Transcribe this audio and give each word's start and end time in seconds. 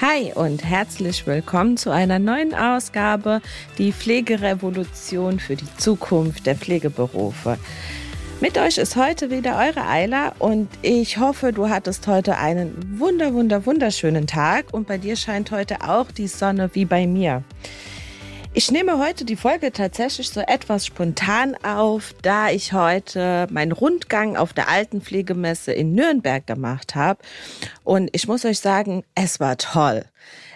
Hi 0.00 0.32
und 0.32 0.62
herzlich 0.62 1.26
willkommen 1.26 1.76
zu 1.76 1.90
einer 1.90 2.20
neuen 2.20 2.54
Ausgabe, 2.54 3.42
die 3.78 3.92
Pflegerevolution 3.92 5.40
für 5.40 5.56
die 5.56 5.66
Zukunft 5.76 6.46
der 6.46 6.54
Pflegeberufe. 6.54 7.58
Mit 8.40 8.58
euch 8.58 8.78
ist 8.78 8.94
heute 8.94 9.32
wieder 9.32 9.58
eure 9.58 9.88
Eila 9.88 10.34
und 10.38 10.68
ich 10.82 11.18
hoffe, 11.18 11.52
du 11.52 11.68
hattest 11.68 12.06
heute 12.06 12.36
einen 12.36 13.00
wunder, 13.00 13.34
wunder, 13.34 13.66
wunderschönen 13.66 14.28
Tag 14.28 14.66
und 14.70 14.86
bei 14.86 14.98
dir 14.98 15.16
scheint 15.16 15.50
heute 15.50 15.80
auch 15.80 16.12
die 16.12 16.28
Sonne 16.28 16.70
wie 16.74 16.84
bei 16.84 17.08
mir. 17.08 17.42
Ich 18.54 18.70
nehme 18.72 18.98
heute 18.98 19.24
die 19.24 19.36
Folge 19.36 19.72
tatsächlich 19.72 20.30
so 20.30 20.40
etwas 20.40 20.86
spontan 20.86 21.54
auf, 21.64 22.14
da 22.22 22.50
ich 22.50 22.72
heute 22.72 23.46
meinen 23.50 23.72
Rundgang 23.72 24.36
auf 24.36 24.52
der 24.52 24.68
Altenpflegemesse 24.68 25.72
in 25.72 25.94
Nürnberg 25.94 26.46
gemacht 26.46 26.94
habe. 26.94 27.20
Und 27.84 28.08
ich 28.12 28.26
muss 28.26 28.44
euch 28.44 28.58
sagen, 28.58 29.04
es 29.14 29.38
war 29.38 29.58
toll. 29.58 30.04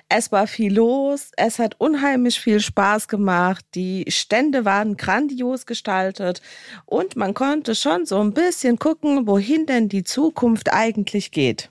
Es 0.08 0.32
war 0.32 0.46
viel 0.46 0.74
los, 0.74 1.30
es 1.36 1.58
hat 1.58 1.76
unheimlich 1.78 2.40
viel 2.40 2.60
Spaß 2.60 3.08
gemacht, 3.08 3.64
die 3.74 4.04
Stände 4.08 4.66
waren 4.66 4.98
grandios 4.98 5.64
gestaltet 5.64 6.42
und 6.84 7.16
man 7.16 7.32
konnte 7.32 7.74
schon 7.74 8.04
so 8.04 8.20
ein 8.20 8.34
bisschen 8.34 8.78
gucken, 8.78 9.26
wohin 9.26 9.64
denn 9.64 9.88
die 9.88 10.04
Zukunft 10.04 10.70
eigentlich 10.70 11.30
geht. 11.30 11.70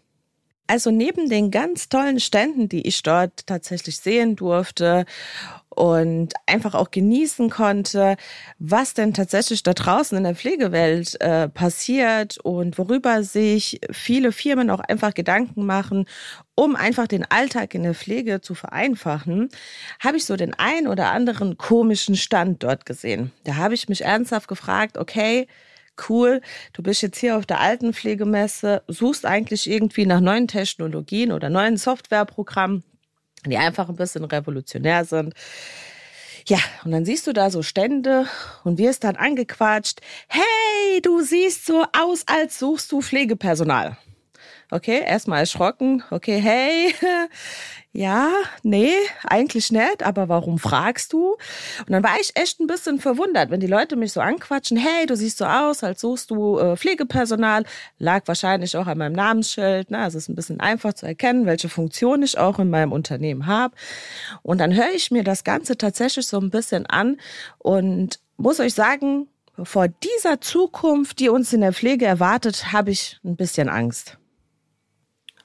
Also 0.66 0.90
neben 0.90 1.30
den 1.30 1.52
ganz 1.52 1.90
tollen 1.90 2.20
Ständen, 2.20 2.70
die 2.70 2.88
ich 2.88 3.04
dort 3.04 3.46
tatsächlich 3.46 3.98
sehen 3.98 4.36
durfte 4.38 5.06
und 5.76 6.34
einfach 6.46 6.76
auch 6.76 6.92
genießen 6.92 7.50
konnte, 7.50 8.18
was 8.60 8.94
denn 8.94 9.14
tatsächlich 9.14 9.64
da 9.64 9.74
draußen 9.74 10.18
in 10.18 10.26
der 10.26 10.36
Pflegewelt 10.36 11.20
äh, 11.22 11.48
passiert 11.48 12.38
und 12.40 12.78
worüber 12.78 13.24
sich 13.24 13.80
viele 13.90 14.34
Firmen 14.34 14.70
auch 14.70 14.82
einfach 14.82 15.14
Gedanken 15.14 15.66
machen, 15.66 16.06
um 16.56 16.76
einfach 16.76 17.08
den 17.08 17.26
Alltag 17.30 17.74
in 17.74 17.84
der 17.84 17.96
Pflege 17.96 18.42
zu 18.42 18.54
vereinfachen, 18.54 19.50
habe 20.02 20.18
ich 20.18 20.26
so 20.26 20.36
den 20.36 20.54
ein 20.54 20.88
oder 20.88 21.12
anderen 21.12 21.58
komischen 21.58 22.18
Stand 22.18 22.64
dort 22.64 22.86
gesehen. 22.86 23.32
Da 23.46 23.56
habe 23.56 23.74
ich 23.74 23.88
mich 23.88 24.04
ernsthaft 24.04 24.50
gefragt, 24.50 24.98
okay, 24.98 25.48
cool, 26.10 26.42
du 26.74 26.84
bist 26.84 27.02
jetzt 27.02 27.18
hier 27.18 27.38
auf 27.38 27.46
der 27.46 27.62
Altenpflegemesse, 27.62 28.84
suchst 28.88 29.26
eigentlich 29.26 29.70
irgendwie 29.70 30.06
nach 30.06 30.20
neuen 30.20 30.48
Technologien 30.48 31.32
oder 31.32 31.50
neuen 31.50 31.78
Softwareprogrammen 31.78 32.84
die 33.46 33.58
einfach 33.58 33.90
ein 33.90 33.96
bisschen 33.96 34.24
revolutionär 34.24 35.06
sind. 35.06 35.34
Ja, 36.48 36.58
und 36.84 36.92
dann 36.92 37.06
siehst 37.06 37.28
du 37.28 37.34
da 37.34 37.52
so 37.52 37.62
Stände 37.62 38.26
und 38.64 38.78
wirst 38.78 39.04
dann 39.04 39.16
angequatscht. 39.16 40.02
Hey, 40.28 41.02
du 41.02 41.22
siehst 41.22 41.66
so 41.66 41.86
aus, 41.98 42.24
als 42.28 42.58
suchst 42.58 42.92
du 42.92 43.02
Pflegepersonal. 43.02 43.98
Okay, 44.72 45.04
erstmal 45.06 45.42
erschrocken. 45.42 46.04
Okay, 46.10 46.40
hey, 46.40 46.96
ja, 47.94 48.32
nee, 48.64 48.94
eigentlich 49.26 49.70
nicht, 49.70 50.04
aber 50.04 50.30
warum 50.30 50.60
fragst 50.60 51.12
du? 51.12 51.32
Und 51.32 51.90
dann 51.90 52.04
war 52.04 52.16
ich 52.22 52.32
echt 52.36 52.62
ein 52.62 52.68
bisschen 52.68 53.00
verwundert, 53.00 53.50
wenn 53.50 53.60
die 53.60 53.68
Leute 53.68 53.98
mich 53.98 54.14
so 54.14 54.22
anquatschen, 54.22 54.78
hey, 54.78 55.06
du 55.06 55.18
siehst 55.18 55.38
so 55.38 55.46
aus, 55.46 55.84
als 55.84 56.00
suchst 56.00 56.32
du 56.32 56.58
äh, 56.58 56.78
Pflegepersonal, 56.78 57.66
lag 58.00 58.26
wahrscheinlich 58.28 58.78
auch 58.78 58.88
an 58.88 58.98
meinem 58.98 59.12
Namensschild, 59.12 59.92
ne? 59.92 60.00
also 60.00 60.18
es 60.18 60.24
ist 60.24 60.30
ein 60.30 60.36
bisschen 60.36 60.62
einfach 60.62 60.94
zu 60.94 61.06
erkennen, 61.06 61.46
welche 61.46 61.68
Funktion 61.68 62.24
ich 62.24 62.38
auch 62.38 62.60
in 62.60 62.70
meinem 62.70 62.94
Unternehmen 62.94 63.46
habe. 63.46 63.76
Und 64.42 64.60
dann 64.60 64.74
höre 64.74 64.92
ich 64.96 65.12
mir 65.12 65.26
das 65.26 65.44
Ganze 65.44 65.78
tatsächlich 65.78 66.28
so 66.28 66.40
ein 66.40 66.50
bisschen 66.50 66.86
an 66.86 67.18
und 67.58 68.20
muss 68.38 68.62
euch 68.62 68.74
sagen, 68.74 69.28
vor 69.62 69.90
dieser 69.90 70.40
Zukunft, 70.40 71.20
die 71.20 71.28
uns 71.28 71.52
in 71.52 71.60
der 71.60 71.74
Pflege 71.74 72.06
erwartet, 72.06 72.72
habe 72.72 72.92
ich 72.92 73.20
ein 73.26 73.36
bisschen 73.36 73.68
Angst. 73.68 74.18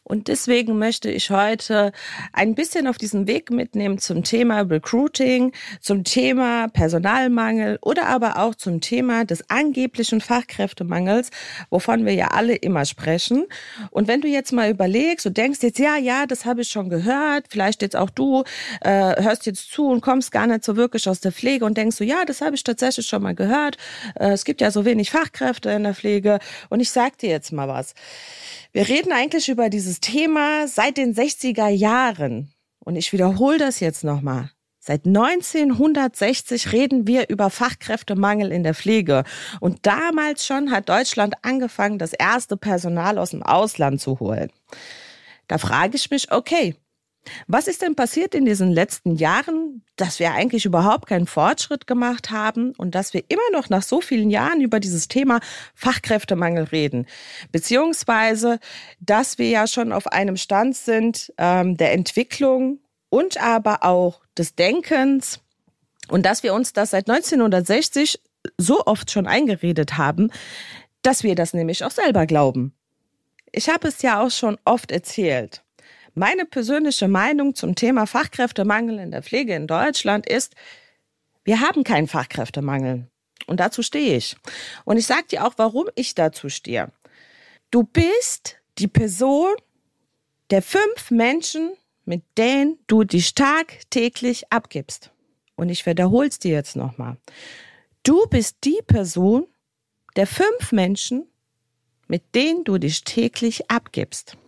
Und 0.07 0.29
deswegen 0.29 0.79
möchte 0.79 1.11
ich 1.11 1.31
heute 1.31 1.91
ein 2.33 2.55
bisschen 2.55 2.87
auf 2.87 2.97
diesen 2.97 3.27
Weg 3.27 3.51
mitnehmen 3.51 3.99
zum 3.99 4.23
Thema 4.23 4.61
Recruiting, 4.61 5.53
zum 5.81 6.05
Thema 6.05 6.69
Personalmangel 6.69 7.81
oder 7.83 8.07
aber 8.07 8.39
auch 8.39 8.55
zum 8.55 8.81
Thema 8.81 9.25
des 9.25 9.51
angeblichen 9.51 10.21
Fachkräftemangels, 10.21 11.31
wovon 11.71 12.07
wir 12.07 12.15
ja 12.15 12.29
alle 12.29 12.55
immer 12.55 12.85
sprechen. 12.85 13.47
Und 13.91 14.07
wenn 14.07 14.21
du 14.21 14.29
jetzt 14.29 14.53
mal 14.53 14.71
überlegst, 14.71 15.27
du 15.27 15.31
denkst 15.31 15.59
jetzt, 15.63 15.81
ja, 15.81 15.97
ja, 15.97 16.27
das 16.27 16.45
habe 16.45 16.61
ich 16.61 16.69
schon 16.69 16.89
gehört, 16.89 17.47
vielleicht 17.51 17.83
jetzt 17.83 17.97
auch 17.97 18.11
du 18.11 18.45
äh, 18.83 19.21
hörst 19.21 19.47
jetzt 19.47 19.73
zu 19.73 19.89
und 19.89 20.03
kommst 20.03 20.31
gar 20.31 20.47
nicht 20.47 20.63
so 20.63 20.77
wirklich 20.77 21.09
aus 21.09 21.19
der 21.19 21.33
Pflege 21.33 21.65
und 21.65 21.77
denkst 21.77 21.97
so, 21.97 22.05
ja, 22.05 22.25
das 22.25 22.41
habe 22.43 22.55
ich 22.55 22.63
tatsächlich 22.63 23.09
schon 23.09 23.25
mal 23.25 23.35
gehört. 23.35 23.77
Äh, 24.15 24.31
es 24.31 24.45
gibt 24.45 24.61
ja 24.61 24.71
so 24.71 24.85
wenig 24.85 25.11
Fachkräfte 25.11 25.71
in 25.71 25.83
der 25.83 25.95
Pflege. 25.95 26.39
Und 26.69 26.79
ich 26.79 26.91
sag 26.91 27.19
dir 27.19 27.31
jetzt 27.31 27.51
mal 27.51 27.67
was. 27.67 27.95
Wir 28.77 28.89
reden 28.89 29.11
eigentlich 29.11 29.49
über 29.49 29.71
dieses 29.71 30.01
Thema 30.01 30.69
seit 30.69 30.99
den 30.99 31.15
60er 31.15 31.69
Jahren. 31.69 32.53
Und 32.79 32.97
ich 32.97 33.11
wiederhole 33.11 33.57
das 33.57 33.81
jetzt 33.81 34.05
nochmal. 34.05 34.51
Seit 34.81 35.07
1960 35.07 36.73
reden 36.73 37.07
wir 37.07 37.31
über 37.31 37.49
Fachkräftemangel 37.49 38.53
in 38.53 38.65
der 38.65 38.75
Pflege. 38.75 39.25
Und 39.61 39.87
damals 39.87 40.45
schon 40.45 40.73
hat 40.73 40.91
Deutschland 40.91 41.37
angefangen, 41.41 41.99
das 41.99 42.13
erste 42.13 42.59
Personal 42.59 43.17
aus 43.17 43.31
dem 43.31 43.43
Ausland 43.43 43.99
zu 43.99 44.21
holen. 44.21 44.53
Da 45.49 45.57
frage 45.57 45.97
ich 45.97 46.11
mich, 46.11 46.31
okay, 46.31 46.75
was 47.47 47.67
ist 47.67 47.83
denn 47.83 47.95
passiert 47.95 48.35
in 48.35 48.45
diesen 48.45 48.71
letzten 48.71 49.17
Jahren, 49.17 49.83
dass 49.97 50.19
wir 50.19 50.33
eigentlich 50.33 50.65
überhaupt 50.65 51.09
keinen 51.09 51.27
Fortschritt 51.27 51.87
gemacht 51.87 52.31
haben 52.31 52.73
und 52.77 52.95
dass 52.95 53.15
wir 53.15 53.25
immer 53.29 53.51
noch 53.53 53.69
nach 53.69 53.83
so 53.83 54.01
vielen 54.01 54.31
Jahren 54.31 54.61
über 54.61 54.81
dieses 54.81 55.09
Thema 55.09 55.41
Fachkräftemangel 55.75 56.65
reden? 56.65 57.07
Beziehungsweise, 57.53 58.59
dass 59.01 59.39
wir 59.39 59.49
ja 59.49 59.67
schon 59.67 59.93
auf 59.93 60.07
einem 60.07 60.37
Stand 60.37 60.77
sind 60.77 61.33
ähm, 61.39 61.77
der 61.77 61.93
Entwicklung 61.93 62.81
und 63.09 63.41
aber 63.41 63.85
auch 63.85 64.21
des 64.37 64.55
Denkens 64.55 65.41
und 66.09 66.25
dass 66.25 66.43
wir 66.43 66.55
uns 66.55 66.73
das 66.73 66.91
seit 66.91 67.09
1960 67.09 68.21
so 68.59 68.85
oft 68.87 69.11
schon 69.11 69.27
eingeredet 69.27 69.99
haben, 69.99 70.31
dass 71.03 71.23
wir 71.23 71.35
das 71.35 71.55
nämlich 71.55 71.85
auch 71.85 71.91
selber 71.91 72.27
glauben. 72.27 72.75
Ich 73.53 73.69
habe 73.69 73.89
es 73.89 74.03
ja 74.03 74.23
auch 74.23 74.31
schon 74.31 74.59
oft 74.65 74.91
erzählt. 74.91 75.63
Meine 76.19 76.47
persönliche 76.47 77.09
Meinung 77.09 77.55
zum 77.55 77.75
Thema 77.75 78.07
Fachkräftemangel 78.07 78.99
in 79.01 79.11
der 79.11 79.23
Pflege 79.23 79.55
in 79.55 79.67
Deutschland 79.67 80.27
ist, 80.27 80.55
wir 81.45 81.61
haben 81.61 81.85
keinen 81.85 82.09
Fachkräftemangel. 82.09 83.07
Und 83.47 83.61
dazu 83.61 83.83
stehe 83.83 84.17
ich. 84.17 84.35
Und 84.87 84.97
ich 84.97 85.05
sage 85.05 85.27
dir 85.31 85.47
auch, 85.47 85.53
warum 85.59 85.89
ich 85.95 86.15
dazu 86.15 86.49
stehe. 86.49 86.91
Du 87.71 87.83
bist 87.83 88.57
die 88.79 88.89
Person 88.89 89.57
der 90.49 90.63
fünf 90.63 91.11
Menschen, 91.11 91.75
mit 92.07 92.23
denen 92.39 92.79
du 92.87 93.05
dich 93.05 93.35
tagtäglich 93.35 94.51
abgibst. 94.51 95.11
Und 95.55 95.69
ich 95.69 95.85
wiederhole 95.85 96.29
es 96.29 96.39
dir 96.39 96.53
jetzt 96.53 96.77
nochmal. 96.77 97.19
Du 98.05 98.25
bist 98.27 98.57
die 98.65 98.81
Person 98.87 99.47
der 100.17 100.27
fünf 100.27 100.73
Menschen, 100.73 101.27
mit 102.09 102.35
denen 102.35 102.65
du 102.65 102.79
dich 102.79 103.05
täglich 103.05 103.71
abgibst. 103.71 104.39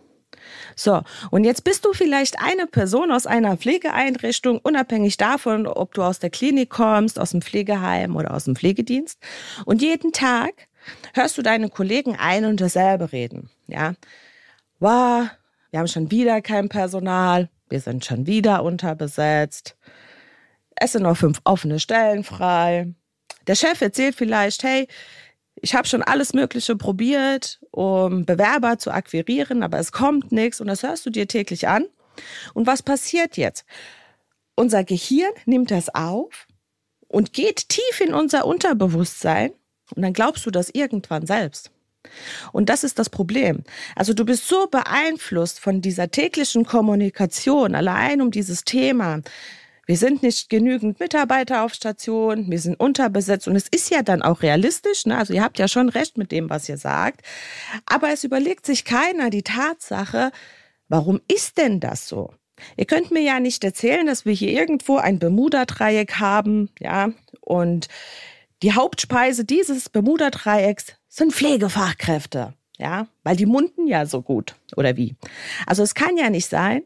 So, 0.79 1.01
und 1.29 1.43
jetzt 1.43 1.65
bist 1.65 1.83
du 1.83 1.91
vielleicht 1.91 2.41
eine 2.41 2.65
Person 2.65 3.11
aus 3.11 3.27
einer 3.27 3.57
Pflegeeinrichtung, 3.57 4.59
unabhängig 4.59 5.17
davon, 5.17 5.67
ob 5.67 5.93
du 5.93 6.03
aus 6.03 6.19
der 6.19 6.29
Klinik 6.29 6.69
kommst, 6.69 7.19
aus 7.19 7.31
dem 7.31 7.41
Pflegeheim 7.41 8.15
oder 8.15 8.33
aus 8.33 8.45
dem 8.45 8.55
Pflegedienst. 8.55 9.19
Und 9.65 9.81
jeden 9.81 10.13
Tag 10.13 10.69
hörst 11.13 11.37
du 11.37 11.41
deine 11.41 11.67
Kollegen 11.67 12.15
ein 12.17 12.45
und 12.45 12.61
dasselbe 12.61 13.11
reden. 13.11 13.49
Ja, 13.67 13.95
wow, 14.79 15.27
wir 15.69 15.79
haben 15.79 15.87
schon 15.89 16.11
wieder 16.11 16.41
kein 16.41 16.69
Personal, 16.69 17.49
wir 17.67 17.81
sind 17.81 18.05
schon 18.05 18.25
wieder 18.25 18.63
unterbesetzt. 18.63 19.75
Es 20.77 20.93
sind 20.93 21.03
noch 21.03 21.17
fünf 21.17 21.41
offene 21.43 21.81
Stellen 21.81 22.23
frei. 22.23 22.93
Der 23.47 23.55
Chef 23.55 23.81
erzählt 23.81 24.15
vielleicht, 24.15 24.63
hey, 24.63 24.87
ich 25.61 25.75
habe 25.75 25.87
schon 25.87 26.01
alles 26.01 26.33
Mögliche 26.33 26.75
probiert, 26.75 27.59
um 27.71 28.25
Bewerber 28.25 28.77
zu 28.77 28.91
akquirieren, 28.91 29.63
aber 29.63 29.79
es 29.79 29.91
kommt 29.91 30.31
nichts 30.31 30.61
und 30.61 30.67
das 30.67 30.83
hörst 30.83 31.05
du 31.05 31.09
dir 31.09 31.27
täglich 31.27 31.67
an. 31.67 31.85
Und 32.53 32.67
was 32.67 32.83
passiert 32.83 33.37
jetzt? 33.37 33.65
Unser 34.55 34.83
Gehirn 34.83 35.31
nimmt 35.45 35.71
das 35.71 35.93
auf 35.93 36.47
und 37.07 37.33
geht 37.33 37.69
tief 37.69 38.01
in 38.01 38.13
unser 38.13 38.45
Unterbewusstsein 38.45 39.51
und 39.95 40.01
dann 40.01 40.13
glaubst 40.13 40.45
du 40.45 40.51
das 40.51 40.69
irgendwann 40.69 41.25
selbst. 41.25 41.71
Und 42.53 42.69
das 42.69 42.83
ist 42.83 42.97
das 42.97 43.09
Problem. 43.09 43.63
Also 43.95 44.13
du 44.13 44.25
bist 44.25 44.47
so 44.47 44.67
beeinflusst 44.67 45.59
von 45.59 45.81
dieser 45.81 46.11
täglichen 46.11 46.65
Kommunikation, 46.65 47.75
allein 47.75 48.21
um 48.21 48.31
dieses 48.31 48.63
Thema, 48.63 49.21
wir 49.89 49.97
sind 49.97 50.21
nicht 50.21 50.49
genügend 50.49 50.99
Mitarbeiter 50.99 51.63
auf 51.63 51.73
Station, 51.73 52.51
wir 52.51 52.59
sind 52.59 52.79
unterbesetzt 52.79 53.47
und 53.47 53.55
es 53.55 53.67
ist 53.67 53.89
ja 53.89 54.03
dann 54.03 54.21
auch 54.21 54.43
realistisch, 54.43 55.07
ne? 55.07 55.17
also 55.17 55.33
ihr 55.33 55.43
habt 55.43 55.57
ja 55.57 55.67
schon 55.67 55.89
recht 55.89 56.15
mit 56.15 56.31
dem, 56.31 56.47
was 56.47 56.69
ihr 56.69 56.77
sagt, 56.77 57.25
aber 57.87 58.11
es 58.11 58.23
überlegt 58.23 58.67
sich 58.67 58.85
keiner 58.85 59.31
die 59.31 59.41
Tatsache, 59.41 60.31
warum 60.89 61.21
ist 61.27 61.57
denn 61.57 61.79
das 61.79 62.07
so? 62.07 62.31
Ihr 62.77 62.85
könnt 62.85 63.09
mir 63.09 63.23
ja 63.23 63.39
nicht 63.39 63.63
erzählen, 63.63 64.05
dass 64.05 64.25
wir 64.25 64.33
hier 64.33 64.51
irgendwo 64.51 64.97
ein 64.97 65.17
Bermuda-Dreieck 65.17 66.19
haben, 66.19 66.69
ja, 66.79 67.09
und 67.41 67.87
die 68.61 68.73
Hauptspeise 68.73 69.43
dieses 69.43 69.89
Bermuda-Dreiecks 69.89 70.97
sind 71.07 71.33
Pflegefachkräfte, 71.33 72.53
ja, 72.77 73.07
weil 73.23 73.37
die 73.37 73.47
munden 73.47 73.87
ja 73.87 74.05
so 74.05 74.21
gut, 74.21 74.53
oder 74.75 74.97
wie? 74.97 75.15
Also 75.65 75.81
es 75.81 75.95
kann 75.95 76.15
ja 76.15 76.29
nicht 76.29 76.47
sein, 76.47 76.83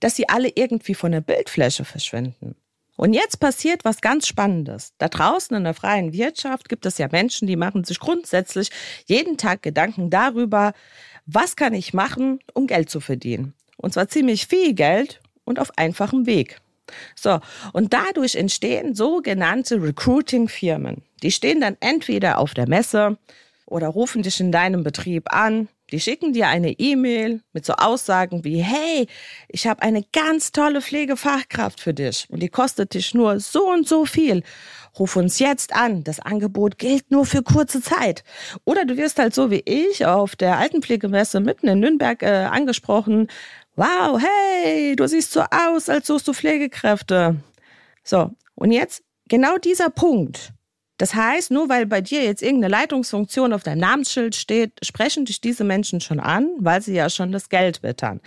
dass 0.00 0.16
sie 0.16 0.28
alle 0.28 0.50
irgendwie 0.54 0.94
von 0.94 1.12
der 1.12 1.20
Bildfläche 1.20 1.84
verschwinden. 1.84 2.56
Und 2.96 3.14
jetzt 3.14 3.40
passiert 3.40 3.84
was 3.86 4.02
ganz 4.02 4.26
Spannendes. 4.26 4.92
Da 4.98 5.08
draußen 5.08 5.56
in 5.56 5.64
der 5.64 5.72
freien 5.72 6.12
Wirtschaft 6.12 6.68
gibt 6.68 6.84
es 6.84 6.98
ja 6.98 7.08
Menschen, 7.10 7.48
die 7.48 7.56
machen 7.56 7.82
sich 7.84 7.98
grundsätzlich 7.98 8.70
jeden 9.06 9.38
Tag 9.38 9.62
Gedanken 9.62 10.10
darüber, 10.10 10.74
was 11.24 11.56
kann 11.56 11.72
ich 11.72 11.94
machen, 11.94 12.40
um 12.52 12.66
Geld 12.66 12.90
zu 12.90 13.00
verdienen. 13.00 13.54
Und 13.78 13.94
zwar 13.94 14.08
ziemlich 14.08 14.46
viel 14.46 14.74
Geld 14.74 15.20
und 15.44 15.58
auf 15.58 15.70
einfachem 15.78 16.26
Weg. 16.26 16.60
So, 17.14 17.40
und 17.72 17.94
dadurch 17.94 18.34
entstehen 18.34 18.94
sogenannte 18.94 19.82
Recruiting-Firmen. 19.82 21.02
Die 21.22 21.30
stehen 21.30 21.60
dann 21.60 21.76
entweder 21.80 22.38
auf 22.38 22.52
der 22.52 22.68
Messe 22.68 23.16
oder 23.66 23.88
rufen 23.88 24.22
dich 24.22 24.40
in 24.40 24.52
deinem 24.52 24.82
Betrieb 24.82 25.32
an. 25.32 25.68
Die 25.92 26.00
schicken 26.00 26.32
dir 26.32 26.48
eine 26.48 26.72
E-Mail 26.78 27.40
mit 27.52 27.64
so 27.66 27.74
Aussagen 27.74 28.44
wie, 28.44 28.62
hey, 28.62 29.06
ich 29.48 29.66
habe 29.66 29.82
eine 29.82 30.04
ganz 30.12 30.52
tolle 30.52 30.80
Pflegefachkraft 30.80 31.80
für 31.80 31.94
dich 31.94 32.26
und 32.30 32.40
die 32.40 32.48
kostet 32.48 32.94
dich 32.94 33.14
nur 33.14 33.40
so 33.40 33.68
und 33.68 33.88
so 33.88 34.04
viel. 34.04 34.42
Ruf 34.98 35.16
uns 35.16 35.38
jetzt 35.38 35.74
an. 35.74 36.04
Das 36.04 36.20
Angebot 36.20 36.78
gilt 36.78 37.10
nur 37.10 37.26
für 37.26 37.42
kurze 37.42 37.80
Zeit. 37.80 38.24
Oder 38.64 38.84
du 38.84 38.96
wirst 38.96 39.18
halt 39.18 39.34
so 39.34 39.50
wie 39.50 39.62
ich 39.64 40.06
auf 40.06 40.36
der 40.36 40.58
Altenpflegemesse 40.58 41.40
mitten 41.40 41.68
in 41.68 41.80
Nürnberg 41.80 42.22
äh, 42.22 42.48
angesprochen. 42.50 43.28
Wow, 43.76 44.20
hey, 44.20 44.96
du 44.96 45.06
siehst 45.06 45.32
so 45.32 45.42
aus, 45.50 45.88
als 45.88 46.06
suchst 46.06 46.28
du 46.28 46.32
Pflegekräfte. 46.32 47.36
So, 48.02 48.30
und 48.54 48.72
jetzt 48.72 49.02
genau 49.28 49.56
dieser 49.58 49.90
Punkt 49.90 50.52
das 51.00 51.14
heißt, 51.14 51.50
nur 51.50 51.70
weil 51.70 51.86
bei 51.86 52.02
dir 52.02 52.22
jetzt 52.22 52.42
irgendeine 52.42 52.72
Leitungsfunktion 52.72 53.54
auf 53.54 53.62
deinem 53.62 53.78
Namensschild 53.78 54.36
steht, 54.36 54.84
sprechen 54.84 55.24
dich 55.24 55.40
diese 55.40 55.64
Menschen 55.64 56.02
schon 56.02 56.20
an, 56.20 56.50
weil 56.58 56.82
sie 56.82 56.92
ja 56.92 57.08
schon 57.08 57.32
das 57.32 57.48
Geld 57.48 57.82
wittern. 57.82 58.20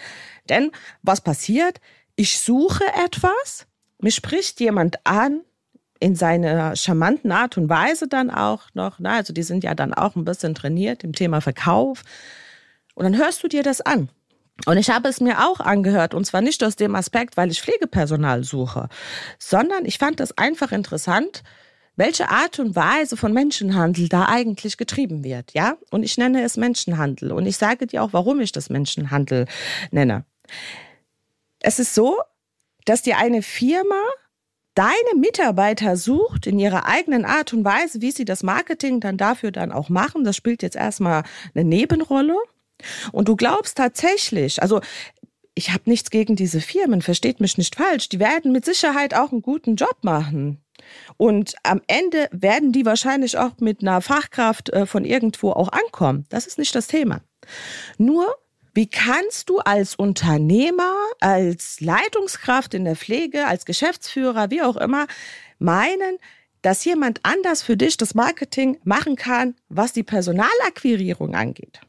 Denn 0.50 0.72
was 1.04 1.22
passiert? 1.22 1.80
Ich 2.16 2.40
suche 2.40 2.84
etwas, 3.06 3.68
mich 4.00 4.16
spricht 4.16 4.60
jemand 4.60 5.06
an, 5.06 5.42
in 6.00 6.16
seiner 6.16 6.76
charmanten 6.76 7.32
Art 7.32 7.60
und 7.60 7.70
Weise 7.70 8.08
dann 8.08 8.32
auch 8.32 8.64
noch, 8.74 8.98
na, 8.98 9.18
also 9.18 9.34
die 9.34 9.44
sind 9.44 9.64
ja 9.64 9.76
dann 9.76 9.94
auch 9.94 10.16
ein 10.16 10.26
bisschen 10.26 10.56
trainiert 10.56 11.04
im 11.04 11.14
Thema 11.14 11.42
Verkauf. 11.42 12.02
Und 12.96 13.04
dann 13.04 13.16
hörst 13.16 13.44
du 13.44 13.48
dir 13.48 13.62
das 13.62 13.82
an. 13.82 14.10
Und 14.66 14.78
ich 14.78 14.90
habe 14.90 15.10
es 15.10 15.22
mir 15.22 15.48
auch 15.48 15.60
angehört, 15.60 16.16
und 16.16 16.26
zwar 16.26 16.42
nicht 16.42 16.64
aus 16.64 16.76
dem 16.76 16.96
Aspekt, 16.96 17.38
weil 17.38 17.52
ich 17.52 17.62
Pflegepersonal 17.62 18.44
suche, 18.44 18.90
sondern 19.38 19.86
ich 19.86 20.00
fand 20.00 20.20
das 20.20 20.36
einfach 20.40 20.72
interessant, 20.72 21.44
welche 21.96 22.30
Art 22.30 22.60
und 22.60 22.76
Weise 22.76 23.18
von 23.18 23.34
Menschenhandel 23.34 24.10
da 24.10 24.26
eigentlich 24.26 24.78
getrieben 24.78 25.24
wird, 25.24 25.54
ja? 25.54 25.78
Und 25.92 26.04
ich 26.04 26.18
nenne 26.18 26.44
es 26.44 26.58
Menschenhandel 26.58 27.32
und 27.32 27.46
ich 27.46 27.58
sage 27.58 27.88
dir 27.88 28.04
auch, 28.04 28.14
warum 28.14 28.40
ich 28.40 28.52
das 28.52 28.70
Menschenhandel 28.70 29.46
nenne. 29.92 30.26
Es 31.60 31.80
ist 31.80 31.94
so, 31.94 32.18
dass 32.86 33.04
dir 33.04 33.18
eine 33.18 33.42
Firma 33.42 34.02
deine 34.76 35.16
Mitarbeiter 35.16 35.98
sucht 35.98 36.48
in 36.48 36.58
ihrer 36.58 36.88
eigenen 36.88 37.26
Art 37.26 37.54
und 37.54 37.64
Weise, 37.64 38.02
wie 38.02 38.12
sie 38.12 38.26
das 38.26 38.44
Marketing 38.44 39.00
dann 39.00 39.18
dafür 39.18 39.52
dann 39.52 39.72
auch 39.72 39.90
machen. 39.90 40.24
Das 40.24 40.36
spielt 40.36 40.64
jetzt 40.64 40.76
erstmal 40.76 41.24
eine 41.54 41.64
Nebenrolle. 41.64 42.36
Und 43.12 43.28
du 43.28 43.36
glaubst 43.36 43.78
tatsächlich, 43.78 44.62
also 44.62 44.82
ich 45.56 45.72
habe 45.72 45.84
nichts 45.86 46.10
gegen 46.10 46.36
diese 46.36 46.60
Firmen, 46.60 47.02
versteht 47.02 47.40
mich 47.40 47.58
nicht 47.58 47.76
falsch, 47.76 48.10
die 48.10 48.20
werden 48.20 48.52
mit 48.52 48.66
Sicherheit 48.66 49.14
auch 49.14 49.32
einen 49.32 49.44
guten 49.44 49.76
Job 49.76 49.98
machen. 50.02 50.63
Und 51.18 51.56
am 51.64 51.82
Ende 51.88 52.28
werden 52.32 52.72
die 52.72 52.86
wahrscheinlich 52.86 53.38
auch 53.38 53.52
mit 53.60 53.82
einer 53.82 54.02
Fachkraft 54.02 54.70
äh, 54.70 54.86
von 54.86 55.06
irgendwo 55.06 55.52
auch 55.52 55.70
ankommen. 55.72 56.26
Das 56.30 56.48
ist 56.48 56.58
nicht 56.58 56.76
das 56.76 56.88
Thema. 56.88 57.22
Nur, 57.98 58.36
wie 58.74 58.90
kannst 58.90 59.50
du 59.50 59.60
als 59.60 59.96
Unternehmer, 59.96 60.94
als 61.20 61.80
Leitungskraft 61.80 62.74
in 62.74 62.86
der 62.86 62.96
Pflege, 62.96 63.46
als 63.46 63.66
Geschäftsführer, 63.66 64.50
wie 64.50 64.64
auch 64.64 64.78
immer, 64.78 65.06
meinen, 65.60 66.18
dass 66.64 66.84
jemand 66.86 67.20
anders 67.24 67.62
für 67.62 67.78
dich 67.78 67.98
das 67.98 68.16
Marketing 68.16 68.80
machen 68.84 69.16
kann, 69.16 69.56
was 69.70 69.94
die 69.94 70.04
Personalakquirierung 70.04 71.36
angeht? 71.36 71.82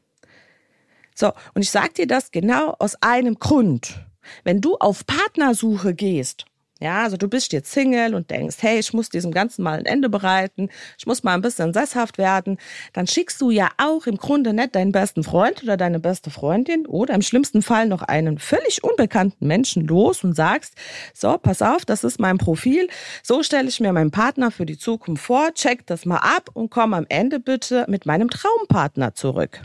So, 1.15 1.33
und 1.55 1.63
ich 1.63 1.71
sage 1.71 1.95
dir 1.95 2.07
das 2.07 2.33
genau 2.33 2.75
aus 2.79 2.97
einem 3.01 3.39
Grund. 3.39 4.05
Wenn 4.43 4.61
du 4.61 4.77
auf 4.77 5.07
Partnersuche 5.07 5.95
gehst, 5.95 6.45
ja, 6.81 7.05
also 7.05 7.17
du 7.17 7.29
bist 7.29 7.53
jetzt 7.53 7.71
Single 7.71 8.15
und 8.15 8.31
denkst, 8.31 8.57
hey, 8.61 8.81
ich 8.81 8.93
muss 8.93 9.09
diesem 9.09 9.31
Ganzen 9.31 9.63
mal 9.63 9.79
ein 9.79 9.87
Ende 9.87 10.09
bereiten, 10.09 10.71
ich 10.99 11.07
muss 11.07 11.23
mal 11.23 11.35
ein 11.35 11.41
bisschen 11.41 11.73
sesshaft 11.73 12.19
werden, 12.19 12.59
dann 12.93 13.07
schickst 13.07 13.41
du 13.41 13.51
ja 13.51 13.69
auch 13.79 14.07
im 14.07 14.17
Grunde 14.17 14.53
nicht 14.53 14.75
deinen 14.75 14.91
besten 14.91 15.23
Freund 15.23 15.63
oder 15.63 15.77
deine 15.77 16.01
beste 16.01 16.31
Freundin 16.31 16.87
oder 16.87 17.15
im 17.15 17.23
schlimmsten 17.23 17.63
Fall 17.63 17.87
noch 17.87 18.03
einen 18.03 18.39
völlig 18.39 18.83
unbekannten 18.83 19.47
Menschen 19.47 19.87
los 19.87 20.25
und 20.25 20.35
sagst, 20.35 20.75
so, 21.15 21.39
pass 21.39 21.63
auf, 21.63 21.85
das 21.85 22.03
ist 22.03 22.19
mein 22.19 22.39
Profil, 22.39 22.89
so 23.23 23.45
stelle 23.45 23.69
ich 23.69 23.79
mir 23.79 23.93
meinen 23.93 24.11
Partner 24.11 24.51
für 24.51 24.67
die 24.67 24.79
Zukunft 24.79 25.25
vor, 25.25 25.55
check 25.55 25.87
das 25.87 26.05
mal 26.05 26.19
ab 26.19 26.51
und 26.55 26.71
komm 26.71 26.93
am 26.93 27.07
Ende 27.09 27.39
bitte 27.39 27.87
mit 27.89 28.05
meinem 28.05 28.31
Traumpartner 28.31 29.15
zurück. 29.15 29.61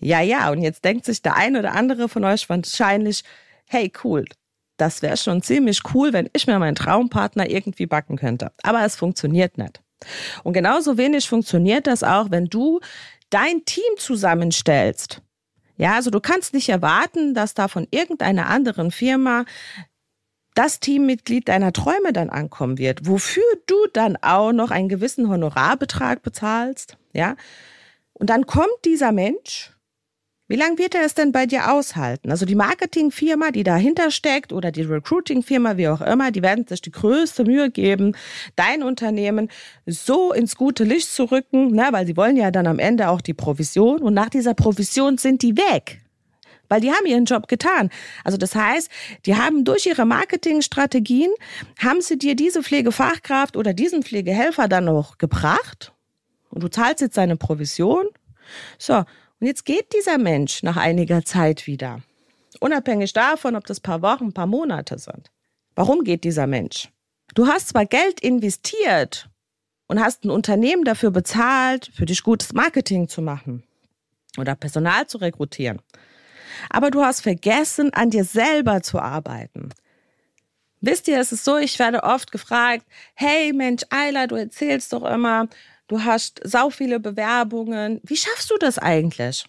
Ja, 0.00 0.20
ja, 0.20 0.50
und 0.50 0.62
jetzt 0.62 0.84
denkt 0.84 1.04
sich 1.04 1.22
der 1.22 1.36
eine 1.36 1.60
oder 1.60 1.74
andere 1.74 2.08
von 2.08 2.24
euch 2.24 2.48
wahrscheinlich, 2.48 3.22
hey, 3.66 3.92
cool, 4.02 4.24
das 4.82 5.00
wäre 5.00 5.16
schon 5.16 5.42
ziemlich 5.42 5.80
cool, 5.94 6.12
wenn 6.12 6.28
ich 6.32 6.48
mir 6.48 6.58
meinen 6.58 6.74
Traumpartner 6.74 7.48
irgendwie 7.48 7.86
backen 7.86 8.16
könnte. 8.16 8.50
Aber 8.64 8.84
es 8.84 8.96
funktioniert 8.96 9.56
nicht. 9.56 9.80
Und 10.42 10.54
genauso 10.54 10.98
wenig 10.98 11.28
funktioniert 11.28 11.86
das 11.86 12.02
auch, 12.02 12.32
wenn 12.32 12.46
du 12.46 12.80
dein 13.30 13.64
Team 13.64 13.96
zusammenstellst. 13.96 15.22
Ja, 15.76 15.94
also 15.94 16.10
du 16.10 16.18
kannst 16.18 16.52
nicht 16.52 16.68
erwarten, 16.68 17.32
dass 17.32 17.54
da 17.54 17.68
von 17.68 17.86
irgendeiner 17.92 18.48
anderen 18.48 18.90
Firma 18.90 19.44
das 20.54 20.80
Teammitglied 20.80 21.46
deiner 21.46 21.72
Träume 21.72 22.12
dann 22.12 22.28
ankommen 22.28 22.76
wird, 22.76 23.06
wofür 23.06 23.44
du 23.66 23.76
dann 23.92 24.16
auch 24.16 24.50
noch 24.50 24.72
einen 24.72 24.88
gewissen 24.88 25.28
Honorarbetrag 25.28 26.22
bezahlst, 26.22 26.98
ja? 27.12 27.36
Und 28.14 28.30
dann 28.30 28.46
kommt 28.46 28.84
dieser 28.84 29.12
Mensch 29.12 29.72
wie 30.52 30.56
lange 30.56 30.76
wird 30.76 30.94
er 30.94 31.06
es 31.06 31.14
denn 31.14 31.32
bei 31.32 31.46
dir 31.46 31.72
aushalten? 31.72 32.30
Also 32.30 32.44
die 32.44 32.54
Marketingfirma, 32.54 33.52
die 33.52 33.62
dahinter 33.62 34.10
steckt 34.10 34.52
oder 34.52 34.70
die 34.70 34.82
Recruitingfirma, 34.82 35.78
wie 35.78 35.88
auch 35.88 36.02
immer, 36.02 36.30
die 36.30 36.42
werden 36.42 36.66
sich 36.66 36.82
die 36.82 36.90
größte 36.90 37.44
Mühe 37.44 37.70
geben, 37.70 38.14
dein 38.54 38.82
Unternehmen 38.82 39.48
so 39.86 40.30
ins 40.30 40.54
gute 40.54 40.84
Licht 40.84 41.10
zu 41.10 41.24
rücken, 41.24 41.70
ne, 41.70 41.88
weil 41.92 42.06
sie 42.06 42.18
wollen 42.18 42.36
ja 42.36 42.50
dann 42.50 42.66
am 42.66 42.78
Ende 42.78 43.08
auch 43.08 43.22
die 43.22 43.32
Provision 43.32 44.02
und 44.02 44.12
nach 44.12 44.28
dieser 44.28 44.52
Provision 44.52 45.16
sind 45.16 45.40
die 45.40 45.56
weg 45.56 46.00
weil 46.68 46.80
die 46.80 46.90
haben 46.90 47.04
ihren 47.04 47.26
Job 47.26 47.48
getan. 47.48 47.90
Also 48.24 48.38
das 48.38 48.54
heißt, 48.54 48.90
die 49.26 49.36
haben 49.36 49.64
durch 49.64 49.84
ihre 49.84 50.06
Marketingstrategien, 50.06 51.30
haben 51.78 52.00
sie 52.00 52.16
dir 52.16 52.34
diese 52.34 52.62
Pflegefachkraft 52.62 53.58
oder 53.58 53.74
diesen 53.74 54.02
Pflegehelfer 54.02 54.68
dann 54.68 54.86
noch 54.86 55.18
gebracht 55.18 55.92
und 56.48 56.62
du 56.62 56.68
zahlst 56.68 57.02
jetzt 57.02 57.14
seine 57.14 57.36
Provision. 57.36 58.06
So, 58.78 59.04
und 59.42 59.48
jetzt 59.48 59.64
geht 59.64 59.92
dieser 59.92 60.18
Mensch 60.18 60.62
nach 60.62 60.76
einiger 60.76 61.24
Zeit 61.24 61.66
wieder. 61.66 62.00
Unabhängig 62.60 63.12
davon, 63.12 63.56
ob 63.56 63.66
das 63.66 63.80
paar 63.80 64.00
Wochen, 64.00 64.32
paar 64.32 64.46
Monate 64.46 65.00
sind. 65.00 65.32
Warum 65.74 66.04
geht 66.04 66.22
dieser 66.22 66.46
Mensch? 66.46 66.90
Du 67.34 67.48
hast 67.48 67.70
zwar 67.70 67.84
Geld 67.84 68.20
investiert 68.20 69.28
und 69.88 69.98
hast 69.98 70.24
ein 70.24 70.30
Unternehmen 70.30 70.84
dafür 70.84 71.10
bezahlt, 71.10 71.90
für 71.92 72.06
dich 72.06 72.22
gutes 72.22 72.52
Marketing 72.52 73.08
zu 73.08 73.20
machen 73.20 73.64
oder 74.38 74.54
Personal 74.54 75.08
zu 75.08 75.18
rekrutieren. 75.18 75.82
Aber 76.70 76.92
du 76.92 77.02
hast 77.02 77.22
vergessen, 77.22 77.92
an 77.92 78.10
dir 78.10 78.22
selber 78.22 78.80
zu 78.80 79.00
arbeiten. 79.00 79.70
Wisst 80.80 81.08
ihr, 81.08 81.18
es 81.18 81.32
ist 81.32 81.44
so, 81.44 81.56
ich 81.56 81.80
werde 81.80 82.04
oft 82.04 82.30
gefragt, 82.30 82.86
hey 83.14 83.52
Mensch, 83.52 83.82
Ayla, 83.90 84.28
du 84.28 84.36
erzählst 84.36 84.92
doch 84.92 85.04
immer, 85.04 85.48
du 85.92 86.04
hast 86.04 86.40
sau 86.42 86.70
viele 86.70 87.00
Bewerbungen. 87.00 88.00
Wie 88.02 88.16
schaffst 88.16 88.50
du 88.50 88.56
das 88.56 88.78
eigentlich? 88.78 89.44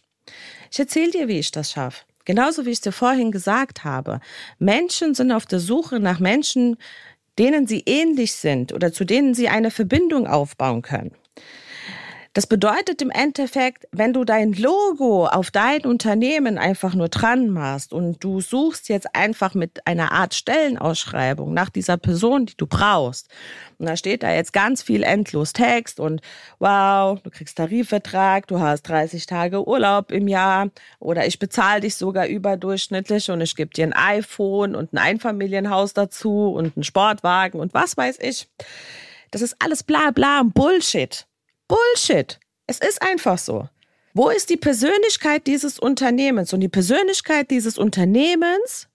Ich 0.72 0.78
erzähle 0.78 1.12
dir, 1.12 1.28
wie 1.30 1.40
ich 1.40 1.52
das 1.52 1.72
schaffe. 1.72 2.04
Genauso 2.26 2.66
wie 2.66 2.72
ich 2.72 2.78
es 2.78 2.82
dir 2.82 2.92
vorhin 2.92 3.32
gesagt 3.32 3.86
habe. 3.86 4.20
Menschen 4.60 5.14
sind 5.16 5.32
auf 5.32 5.46
der 5.46 5.60
Suche 5.60 6.02
nach 6.02 6.20
Menschen, 6.20 6.78
denen 7.40 7.66
sie 7.66 7.84
ähnlich 7.86 8.34
sind 8.34 8.74
oder 8.74 8.92
zu 8.92 9.06
denen 9.06 9.34
sie 9.34 9.48
eine 9.48 9.72
Verbindung 9.72 10.28
aufbauen 10.28 10.82
können. 10.82 11.16
Das 12.36 12.48
bedeutet 12.48 13.00
im 13.04 13.12
Endeffekt, 13.12 13.88
wenn 13.92 14.12
du 14.12 14.24
dein 14.24 14.54
Logo 14.54 15.28
auf 15.28 15.52
dein 15.52 15.86
Unternehmen 15.86 16.58
einfach 16.58 16.96
nur 16.96 17.10
dran 17.10 17.52
machst 17.52 17.94
und 17.94 18.24
du 18.24 18.42
suchst 18.42 18.90
jetzt 18.90 19.16
einfach 19.16 19.54
mit 19.54 19.86
einer 19.86 20.12
Art 20.12 20.34
Stellenausschreibung 20.34 21.54
nach 21.54 21.70
dieser 21.70 21.98
Person, 21.98 22.48
die 22.48 22.58
du 22.58 22.66
brauchst. 22.66 23.30
Und 23.78 23.86
da 23.86 23.96
steht 23.96 24.24
da 24.24 24.34
jetzt 24.34 24.52
ganz 24.52 24.82
viel 24.82 25.04
endlos 25.04 25.54
Text 25.54 26.00
und 26.00 26.22
wow, 26.58 27.20
du 27.22 27.30
kriegst 27.30 27.56
Tarifvertrag, 27.56 28.48
du 28.48 28.60
hast 28.60 28.82
30 28.82 29.28
Tage 29.28 29.68
Urlaub 29.68 30.12
im 30.12 30.28
Jahr 30.28 30.70
oder 31.00 31.28
ich 31.28 31.38
bezahle 31.38 31.82
dich 31.82 31.94
sogar 31.94 32.26
überdurchschnittlich 32.26 33.30
und 33.30 33.42
ich 33.42 33.56
gebe 33.56 33.76
dir 33.76 33.86
ein 33.86 33.94
iPhone 33.94 34.74
und 34.76 34.92
ein 34.92 34.98
Einfamilienhaus 34.98 35.94
dazu 35.94 36.48
und 36.48 36.76
einen 36.76 36.84
Sportwagen 36.84 37.60
und 37.60 37.76
was 37.76 37.96
weiß 37.96 38.18
ich. 38.22 38.50
Das 39.30 39.44
ist 39.44 39.56
alles 39.60 39.84
bla 39.84 40.10
bla 40.10 40.42
Bullshit. 40.42 41.28
Bullshit. 41.68 42.40
Es 42.68 42.80
ist 42.80 43.02
einfach 43.02 43.38
so. 43.38 43.70
Wo 44.14 44.30
ist 44.30 44.50
die 44.50 44.58
Persönlichkeit 44.58 45.48
dieses 45.48 45.80
Unternehmens? 45.80 46.54
Und 46.54 46.60
die 46.62 46.70
Persönlichkeit 46.70 47.50
dieses 47.50 47.78
Unternehmens 47.78 48.88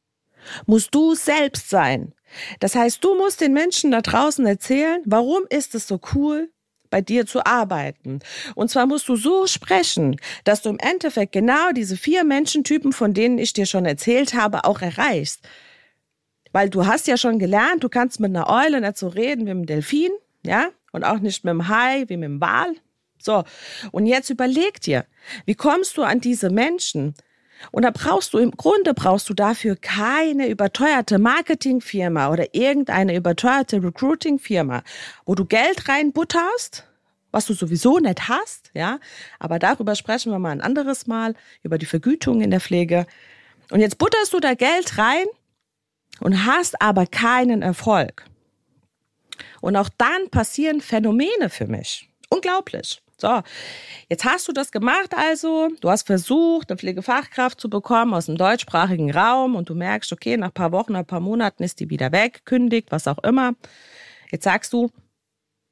musst 0.67 0.95
du 0.95 1.15
selbst 1.15 1.69
sein. 1.71 2.15
Das 2.61 2.75
heißt, 2.75 3.03
du 3.03 3.15
musst 3.17 3.41
den 3.41 3.53
Menschen 3.53 3.91
da 3.91 4.01
draußen 4.01 4.47
erzählen, 4.47 5.03
warum 5.05 5.43
ist 5.51 5.75
es 5.75 5.89
so 5.89 5.99
cool, 6.15 6.51
bei 6.91 7.01
dir 7.01 7.27
zu 7.27 7.45
arbeiten. 7.45 8.21
Und 8.55 8.71
zwar 8.71 8.87
musst 8.87 9.09
du 9.09 9.17
so 9.17 9.47
sprechen, 9.47 10.17
dass 10.45 10.63
du 10.63 10.71
im 10.71 10.79
Endeffekt 10.79 11.33
genau 11.33 11.73
diese 11.73 11.97
vier 11.97 12.25
Menschentypen, 12.25 12.93
von 12.93 13.13
denen 13.13 13.39
ich 13.39 13.53
dir 13.53 13.67
schon 13.67 13.85
erzählt 13.85 14.35
habe, 14.35 14.65
auch 14.65 14.81
erreichst. 14.81 15.47
Weil 16.53 16.71
du 16.71 16.87
hast 16.87 17.07
ja 17.07 17.17
schon 17.17 17.39
gelernt, 17.39 17.85
du 17.85 17.89
kannst 17.89 18.21
mit 18.21 18.35
einer 18.35 18.49
Eule 18.49 18.81
nicht 18.81 18.97
so 18.97 19.09
reden 19.09 19.43
wie 19.43 19.51
mit 19.51 19.51
einem 19.51 19.67
Delfin, 19.67 20.11
ja, 20.45 20.69
und 20.93 21.05
auch 21.05 21.19
nicht 21.19 21.45
mit 21.45 21.51
einem 21.51 21.69
Hai 21.69 22.05
wie 22.09 22.17
mit 22.17 22.27
einem 22.27 22.41
Wal. 22.41 22.75
So. 23.19 23.45
Und 23.91 24.07
jetzt 24.07 24.31
überleg 24.31 24.81
dir, 24.81 25.05
wie 25.45 25.55
kommst 25.55 25.97
du 25.97 26.03
an 26.03 26.21
diese 26.21 26.51
Menschen? 26.51 27.15
Und 27.73 27.83
da 27.83 27.91
brauchst 27.91 28.35
du 28.35 28.39
im 28.39 28.53
Grunde 28.53 28.95
brauchst 28.95 29.29
du 29.29 29.35
dafür 29.35 29.77
keine 29.77 30.49
überteuerte 30.49 31.19
Marketingfirma 31.19 32.31
oder 32.31 32.55
irgendeine 32.55 33.17
überteuerte 33.17 33.83
Recruitingfirma, 33.83 34.83
wo 35.27 35.35
du 35.35 35.45
Geld 35.45 35.89
reinbutterst, 35.89 36.87
was 37.33 37.47
du 37.47 37.55
sowieso 37.55 37.99
nicht 37.99 38.29
hast, 38.29 38.71
ja. 38.75 39.01
Aber 39.41 39.59
darüber 39.59 39.97
sprechen 39.97 40.31
wir 40.31 40.39
mal 40.39 40.51
ein 40.51 40.61
anderes 40.61 41.07
Mal, 41.09 41.35
über 41.63 41.79
die 41.79 41.87
Vergütung 41.87 42.41
in 42.41 42.51
der 42.51 42.61
Pflege. 42.61 43.07
Und 43.71 43.81
jetzt 43.81 43.99
butterst 43.99 44.33
du 44.33 44.41
da 44.41 44.55
Geld 44.55 44.97
rein 44.97 45.27
und 46.21 46.47
hast 46.47 46.81
aber 46.81 47.07
keinen 47.07 47.63
Erfolg. 47.63 48.25
Und 49.61 49.77
auch 49.77 49.89
dann 49.97 50.31
passieren 50.31 50.81
Phänomene 50.81 51.51
für 51.51 51.67
mich. 51.67 52.09
Unglaublich. 52.31 53.01
So, 53.21 53.43
jetzt 54.09 54.25
hast 54.25 54.47
du 54.47 54.53
das 54.53 54.71
gemacht 54.71 55.13
also, 55.17 55.71
du 55.81 55.91
hast 55.91 56.07
versucht, 56.07 56.71
eine 56.71 56.79
Pflegefachkraft 56.79 57.61
zu 57.61 57.69
bekommen 57.69 58.15
aus 58.15 58.27
dem 58.27 58.37
deutschsprachigen 58.37 59.11
Raum 59.11 59.57
und 59.57 59.69
du 59.69 59.75
merkst, 59.75 60.13
okay, 60.13 60.37
nach 60.37 60.49
ein 60.49 60.53
paar 60.53 60.71
Wochen, 60.71 60.95
ein 60.95 61.05
paar 61.05 61.19
Monaten 61.19 61.65
ist 61.65 61.81
die 61.81 61.91
wieder 61.91 62.13
weg, 62.13 62.43
kündigt, 62.45 62.93
was 62.93 63.09
auch 63.09 63.19
immer. 63.25 63.55
Jetzt 64.31 64.45
sagst 64.45 64.73
du, 64.73 64.91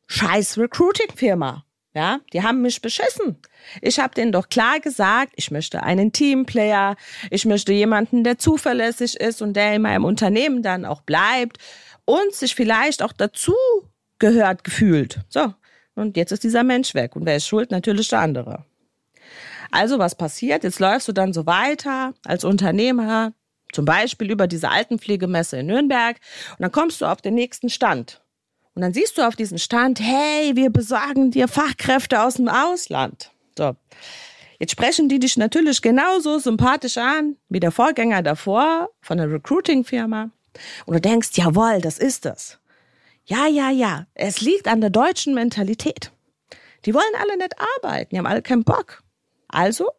scheiß 0.09 0.59
Recruiting-Firma. 0.59 1.64
Ja, 1.95 2.21
die 2.35 2.43
haben 2.43 2.61
mich 2.61 2.83
beschissen. 2.83 3.38
Ich 3.81 3.99
habe 3.99 4.12
denen 4.12 4.31
doch 4.31 4.50
klar 4.50 4.81
gesagt, 4.81 5.33
ich 5.37 5.50
möchte 5.50 5.83
einen 5.83 6.12
Teamplayer, 6.12 6.95
ich 7.31 7.47
möchte 7.47 7.73
jemanden, 7.73 8.23
der 8.23 8.37
zuverlässig 8.37 9.16
ist 9.19 9.40
und 9.40 9.55
der 9.55 9.75
in 9.75 9.83
meinem 9.83 10.05
Unternehmen 10.05 10.62
dann 10.62 10.85
auch 10.85 11.00
bleibt 11.00 11.57
und 12.07 12.35
sich 12.35 12.55
vielleicht 12.55 13.03
auch 13.03 13.13
dazu 13.13 13.55
gehört 14.19 14.65
gefühlt. 14.65 15.21
So, 15.29 15.53
und 15.95 16.17
jetzt 16.17 16.33
ist 16.33 16.45
dieser 16.45 16.63
Mensch 16.63 16.95
weg. 16.95 17.15
Und 17.17 17.27
wer 17.27 17.37
ist 17.37 17.47
schuld? 17.47 17.71
Natürlich 17.71 18.09
der 18.09 18.21
andere. 18.21 18.65
Also 19.71 19.99
was 19.99 20.15
passiert? 20.15 20.65
Jetzt 20.65 20.79
läufst 20.79 21.09
du 21.09 21.13
dann 21.13 21.33
so 21.33 21.45
weiter 21.45 22.15
als 22.25 22.45
Unternehmer, 22.45 23.33
zum 23.73 23.85
Beispiel 23.85 24.31
über 24.31 24.47
diese 24.47 24.71
Altenpflegemesse 24.71 25.59
in 25.59 25.67
Nürnberg. 25.67 26.17
Und 26.53 26.63
dann 26.63 26.73
kommst 26.73 27.01
du 27.01 27.07
auf 27.07 27.21
den 27.21 27.35
nächsten 27.35 27.69
Stand. 27.69 28.23
Und 28.75 28.83
dann 28.83 28.93
siehst 28.93 29.19
du 29.19 29.27
auf 29.27 29.37
diesem 29.37 29.59
Stand, 29.59 30.01
hey, 30.01 30.55
wir 30.55 30.71
besorgen 30.71 31.31
dir 31.31 31.49
Fachkräfte 31.49 32.23
aus 32.23 32.35
dem 32.35 32.49
Ausland. 32.49 33.33
So. 33.57 33.75
Jetzt 34.59 34.73
sprechen 34.73 35.09
die 35.09 35.19
dich 35.19 35.37
natürlich 35.37 35.83
genauso 35.83 36.39
sympathisch 36.39 36.97
an 36.97 37.37
wie 37.49 37.61
der 37.61 37.73
Vorgänger 37.73 38.23
davor 38.23 38.91
von 39.01 39.19
der 39.19 39.31
Recruiting-Firma. 39.31 40.31
Und 40.85 40.95
du 40.95 41.01
denkst, 41.01 41.31
jawohl, 41.35 41.81
das 41.81 41.99
ist 41.99 42.27
es. 42.27 42.59
Ja, 43.25 43.47
ja, 43.47 43.71
ja. 43.71 44.07
Es 44.15 44.41
liegt 44.41 44.69
an 44.69 44.81
der 44.81 44.91
deutschen 44.91 45.35
Mentalität. 45.35 46.13
Die 46.85 46.95
wollen 46.95 47.05
alle 47.21 47.37
nicht 47.37 47.55
arbeiten, 47.83 48.11
die 48.13 48.19
haben 48.19 48.27
alle 48.27 48.43
keinen 48.43 48.65
Bock. 48.65 49.03
Also 49.49 49.91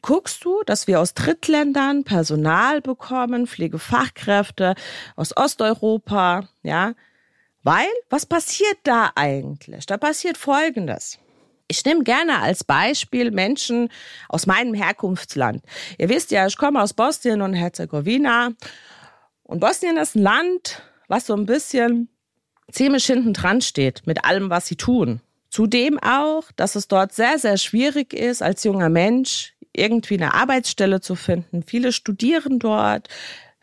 guckst 0.00 0.44
du, 0.44 0.62
dass 0.64 0.86
wir 0.86 1.00
aus 1.00 1.12
Drittländern 1.14 2.04
Personal 2.04 2.80
bekommen, 2.80 3.46
Pflegefachkräfte 3.46 4.74
aus 5.16 5.36
Osteuropa, 5.36 6.48
ja. 6.62 6.94
Weil, 7.62 7.88
was 8.08 8.24
passiert 8.24 8.78
da 8.84 9.10
eigentlich? 9.14 9.84
Da 9.84 9.98
passiert 9.98 10.38
Folgendes. 10.38 11.18
Ich 11.66 11.84
nehme 11.84 12.02
gerne 12.02 12.40
als 12.40 12.64
Beispiel 12.64 13.30
Menschen 13.30 13.90
aus 14.30 14.46
meinem 14.46 14.72
Herkunftsland. 14.72 15.62
Ihr 15.98 16.08
wisst 16.08 16.30
ja, 16.30 16.46
ich 16.46 16.56
komme 16.56 16.80
aus 16.80 16.94
Bosnien 16.94 17.42
und 17.42 17.52
Herzegowina. 17.52 18.52
Und 19.48 19.60
Bosnien 19.60 19.96
ist 19.96 20.14
ein 20.14 20.22
Land, 20.22 20.82
was 21.08 21.26
so 21.26 21.34
ein 21.34 21.46
bisschen 21.46 22.08
ziemlich 22.70 23.06
hinten 23.06 23.32
dran 23.32 23.62
steht 23.62 24.06
mit 24.06 24.26
allem, 24.26 24.50
was 24.50 24.66
sie 24.66 24.76
tun. 24.76 25.22
Zudem 25.48 25.98
auch, 25.98 26.52
dass 26.54 26.76
es 26.76 26.86
dort 26.86 27.14
sehr, 27.14 27.38
sehr 27.38 27.56
schwierig 27.56 28.12
ist, 28.12 28.42
als 28.42 28.62
junger 28.64 28.90
Mensch 28.90 29.54
irgendwie 29.72 30.14
eine 30.18 30.34
Arbeitsstelle 30.34 31.00
zu 31.00 31.14
finden. 31.14 31.62
Viele 31.62 31.92
studieren 31.92 32.58
dort 32.58 33.08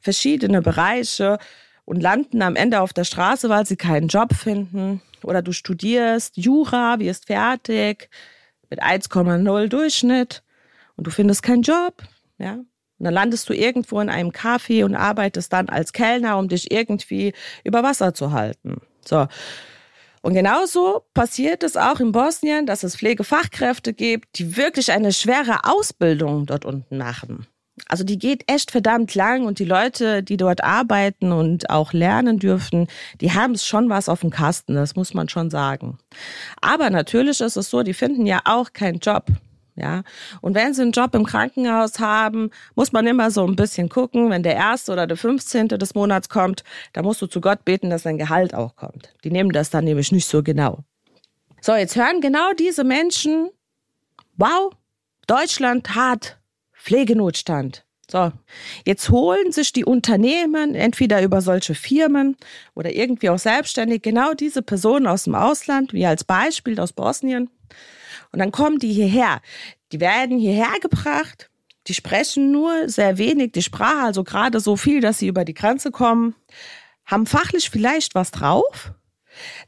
verschiedene 0.01 0.63
Bereiche 0.63 1.37
und 1.85 2.01
landen 2.01 2.41
am 2.41 2.55
Ende 2.55 2.81
auf 2.81 2.91
der 2.91 3.03
Straße, 3.03 3.47
weil 3.49 3.67
sie 3.67 3.77
keinen 3.77 4.07
Job 4.07 4.33
finden. 4.33 5.03
Oder 5.21 5.43
du 5.43 5.51
studierst 5.51 6.35
Jura, 6.35 6.97
wirst 6.97 7.27
fertig 7.27 8.09
mit 8.71 8.81
1,0 8.81 9.67
Durchschnitt 9.67 10.41
und 10.95 11.05
du 11.05 11.11
findest 11.11 11.43
keinen 11.43 11.61
Job. 11.61 12.01
Ja, 12.39 12.57
und 12.97 13.05
dann 13.05 13.13
landest 13.13 13.49
du 13.49 13.53
irgendwo 13.53 13.99
in 13.99 14.09
einem 14.09 14.29
Café 14.29 14.85
und 14.85 14.95
arbeitest 14.95 15.51
dann 15.51 15.69
als 15.69 15.93
Kellner, 15.93 16.37
um 16.37 16.47
dich 16.47 16.71
irgendwie 16.71 17.33
über 17.63 17.83
Wasser 17.83 18.13
zu 18.13 18.31
halten. 18.31 18.81
So. 19.05 19.27
Und 20.21 20.33
genauso 20.33 21.03
passiert 21.13 21.61
es 21.61 21.77
auch 21.77 21.99
in 21.99 22.11
Bosnien, 22.11 22.65
dass 22.65 22.83
es 22.83 22.95
Pflegefachkräfte 22.95 23.93
gibt, 23.93 24.39
die 24.39 24.57
wirklich 24.57 24.91
eine 24.91 25.13
schwere 25.13 25.65
Ausbildung 25.65 26.47
dort 26.47 26.65
unten 26.65 26.97
machen. 26.97 27.45
Also 27.87 28.03
die 28.03 28.17
geht 28.17 28.49
echt 28.49 28.71
verdammt 28.71 29.13
lang 29.15 29.45
und 29.45 29.59
die 29.59 29.65
Leute, 29.65 30.23
die 30.23 30.37
dort 30.37 30.63
arbeiten 30.63 31.31
und 31.31 31.69
auch 31.69 31.91
lernen 31.93 32.39
dürfen, 32.39 32.87
die 33.19 33.33
haben 33.33 33.53
es 33.53 33.67
schon 33.67 33.89
was 33.89 34.07
auf 34.07 34.21
dem 34.21 34.29
Kasten, 34.29 34.75
das 34.75 34.95
muss 34.95 35.13
man 35.13 35.27
schon 35.27 35.49
sagen. 35.49 35.97
Aber 36.61 36.89
natürlich 36.89 37.41
ist 37.41 37.57
es 37.57 37.69
so, 37.69 37.83
die 37.83 37.93
finden 37.93 38.25
ja 38.25 38.39
auch 38.45 38.71
keinen 38.71 38.99
Job. 38.99 39.25
Ja, 39.77 40.03
und 40.39 40.55
wenn 40.55 40.73
sie 40.73 40.83
einen 40.83 40.93
Job 40.93 41.13
im 41.15 41.25
Krankenhaus 41.25 41.99
haben, 41.99 42.49
muss 42.75 42.93
man 42.93 43.05
immer 43.07 43.29
so 43.29 43.45
ein 43.45 43.57
bisschen 43.57 43.89
gucken, 43.89 44.29
wenn 44.29 44.41
der 44.41 44.55
erste 44.55 44.93
oder 44.93 45.05
der 45.05 45.17
15. 45.17 45.67
des 45.67 45.95
Monats 45.95 46.29
kommt, 46.29 46.63
da 46.93 47.01
musst 47.01 47.21
du 47.21 47.27
zu 47.27 47.41
Gott 47.41 47.65
beten, 47.65 47.89
dass 47.89 48.03
dein 48.03 48.17
Gehalt 48.17 48.53
auch 48.53 48.77
kommt. 48.77 49.13
Die 49.25 49.31
nehmen 49.31 49.51
das 49.51 49.71
dann 49.71 49.83
nämlich 49.83 50.13
nicht 50.13 50.27
so 50.27 50.43
genau. 50.43 50.79
So, 51.59 51.75
jetzt 51.75 51.97
hören 51.97 52.21
genau 52.21 52.53
diese 52.53 52.85
Menschen, 52.85 53.49
wow, 54.37 54.71
Deutschland 55.27 55.93
hat 55.93 56.37
Pflegenotstand. 56.73 57.83
So, 58.09 58.31
jetzt 58.85 59.09
holen 59.09 59.51
sich 59.51 59.73
die 59.73 59.83
Unternehmen 59.83 60.75
entweder 60.75 61.23
über 61.23 61.41
solche 61.41 61.73
Firmen 61.73 62.37
oder 62.75 62.95
irgendwie 62.95 63.29
auch 63.29 63.39
selbstständig 63.39 64.03
genau 64.03 64.33
diese 64.35 64.61
Personen 64.61 65.07
aus 65.07 65.23
dem 65.23 65.33
Ausland, 65.35 65.91
wie 65.91 66.05
als 66.05 66.23
Beispiel 66.23 66.79
aus 66.79 66.93
Bosnien, 66.93 67.49
und 68.35 68.39
dann 68.39 68.51
kommen 68.51 68.79
die 68.79 68.91
hierher. 68.91 69.41
Die 69.93 70.01
werden 70.01 70.37
hierher 70.37 70.77
gebracht. 70.81 71.49
Die 71.87 71.93
sprechen 71.93 72.51
nur 72.51 72.89
sehr 72.89 73.17
wenig 73.17 73.53
die 73.53 73.61
Sprache, 73.61 74.03
also 74.03 74.25
gerade 74.25 74.59
so 74.59 74.75
viel, 74.75 74.99
dass 74.99 75.19
sie 75.19 75.27
über 75.27 75.45
die 75.45 75.53
Grenze 75.53 75.89
kommen, 75.89 76.35
haben 77.05 77.27
fachlich 77.27 77.69
vielleicht 77.69 78.13
was 78.13 78.31
drauf. 78.31 78.91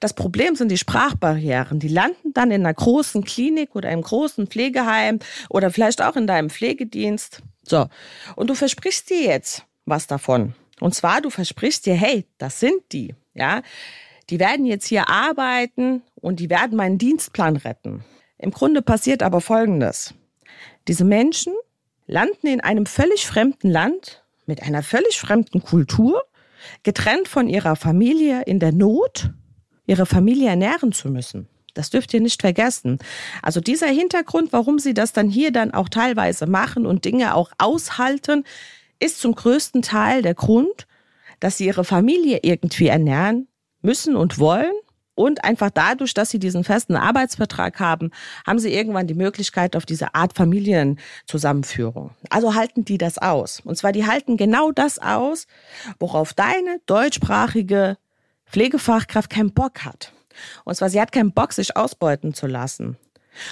Das 0.01 0.13
Problem 0.13 0.55
sind 0.55 0.69
die 0.69 0.77
Sprachbarrieren. 0.77 1.79
Die 1.79 1.87
landen 1.87 2.33
dann 2.33 2.51
in 2.51 2.65
einer 2.65 2.73
großen 2.73 3.23
Klinik 3.23 3.73
oder 3.73 3.87
einem 3.87 4.01
großen 4.01 4.47
Pflegeheim 4.47 5.19
oder 5.49 5.71
vielleicht 5.71 6.01
auch 6.01 6.17
in 6.17 6.27
deinem 6.27 6.49
Pflegedienst. 6.49 7.43
So. 7.63 7.87
Und 8.35 8.49
du 8.49 8.55
versprichst 8.55 9.09
dir 9.09 9.21
jetzt 9.21 9.63
was 9.85 10.07
davon. 10.07 10.55
Und 10.81 10.93
zwar, 10.93 11.21
du 11.21 11.29
versprichst 11.29 11.85
dir, 11.85 11.95
hey, 11.95 12.25
das 12.37 12.59
sind 12.59 12.81
die, 12.91 13.15
ja. 13.33 13.61
Die 14.29 14.41
werden 14.41 14.65
jetzt 14.65 14.87
hier 14.87 15.07
arbeiten 15.07 16.01
und 16.15 16.41
die 16.41 16.49
werden 16.49 16.75
meinen 16.75 16.97
Dienstplan 16.97 17.55
retten. 17.55 18.03
Im 18.37 18.51
Grunde 18.51 18.81
passiert 18.81 19.23
aber 19.23 19.41
Folgendes. 19.41 20.13
Diese 20.87 21.03
Menschen 21.03 21.53
landen 22.05 22.47
in 22.47 22.61
einem 22.61 22.85
völlig 22.85 23.27
fremden 23.27 23.69
Land 23.69 24.23
mit 24.45 24.63
einer 24.63 24.83
völlig 24.83 25.19
fremden 25.19 25.61
Kultur, 25.61 26.23
getrennt 26.83 27.27
von 27.27 27.49
ihrer 27.49 27.75
Familie 27.75 28.43
in 28.43 28.59
der 28.59 28.71
Not, 28.71 29.31
ihre 29.85 30.05
Familie 30.05 30.49
ernähren 30.49 30.91
zu 30.91 31.09
müssen. 31.09 31.47
Das 31.73 31.91
dürft 31.91 32.13
ihr 32.13 32.21
nicht 32.21 32.41
vergessen. 32.41 32.97
Also 33.43 33.61
dieser 33.61 33.87
Hintergrund, 33.87 34.51
warum 34.51 34.79
sie 34.79 34.93
das 34.93 35.13
dann 35.13 35.29
hier 35.29 35.51
dann 35.51 35.71
auch 35.71 35.89
teilweise 35.89 36.47
machen 36.47 36.85
und 36.85 37.05
Dinge 37.05 37.35
auch 37.35 37.51
aushalten, 37.59 38.45
ist 38.99 39.19
zum 39.19 39.35
größten 39.35 39.83
Teil 39.83 40.23
der 40.23 40.33
Grund, 40.33 40.87
dass 41.39 41.57
sie 41.57 41.67
ihre 41.67 41.83
Familie 41.83 42.39
irgendwie 42.41 42.87
ernähren 42.87 43.47
müssen 43.81 44.15
und 44.15 44.39
wollen 44.39 44.73
und 45.17 45.43
einfach 45.43 45.71
dadurch, 45.71 46.13
dass 46.13 46.29
sie 46.29 46.39
diesen 46.39 46.63
festen 46.63 46.95
Arbeitsvertrag 46.95 47.79
haben, 47.79 48.11
haben 48.45 48.59
sie 48.59 48.71
irgendwann 48.71 49.07
die 49.07 49.15
Möglichkeit 49.15 49.75
auf 49.75 49.85
diese 49.85 50.13
Art 50.13 50.33
Familienzusammenführung. 50.33 52.11
Also 52.29 52.53
halten 52.53 52.85
die 52.85 52.99
das 52.99 53.17
aus. 53.17 53.59
Und 53.61 53.77
zwar, 53.77 53.91
die 53.91 54.05
halten 54.05 54.37
genau 54.37 54.71
das 54.71 54.99
aus, 54.99 55.47
worauf 55.99 56.33
deine 56.33 56.79
deutschsprachige 56.85 57.97
Pflegefachkraft 58.45 59.29
keinen 59.31 59.53
Bock 59.53 59.83
hat. 59.85 60.13
Und 60.65 60.75
zwar, 60.75 60.89
sie 60.89 61.01
hat 61.01 61.11
keinen 61.11 61.31
Bock, 61.31 61.51
sich 61.51 61.75
ausbeuten 61.75 62.35
zu 62.35 62.45
lassen. 62.45 62.95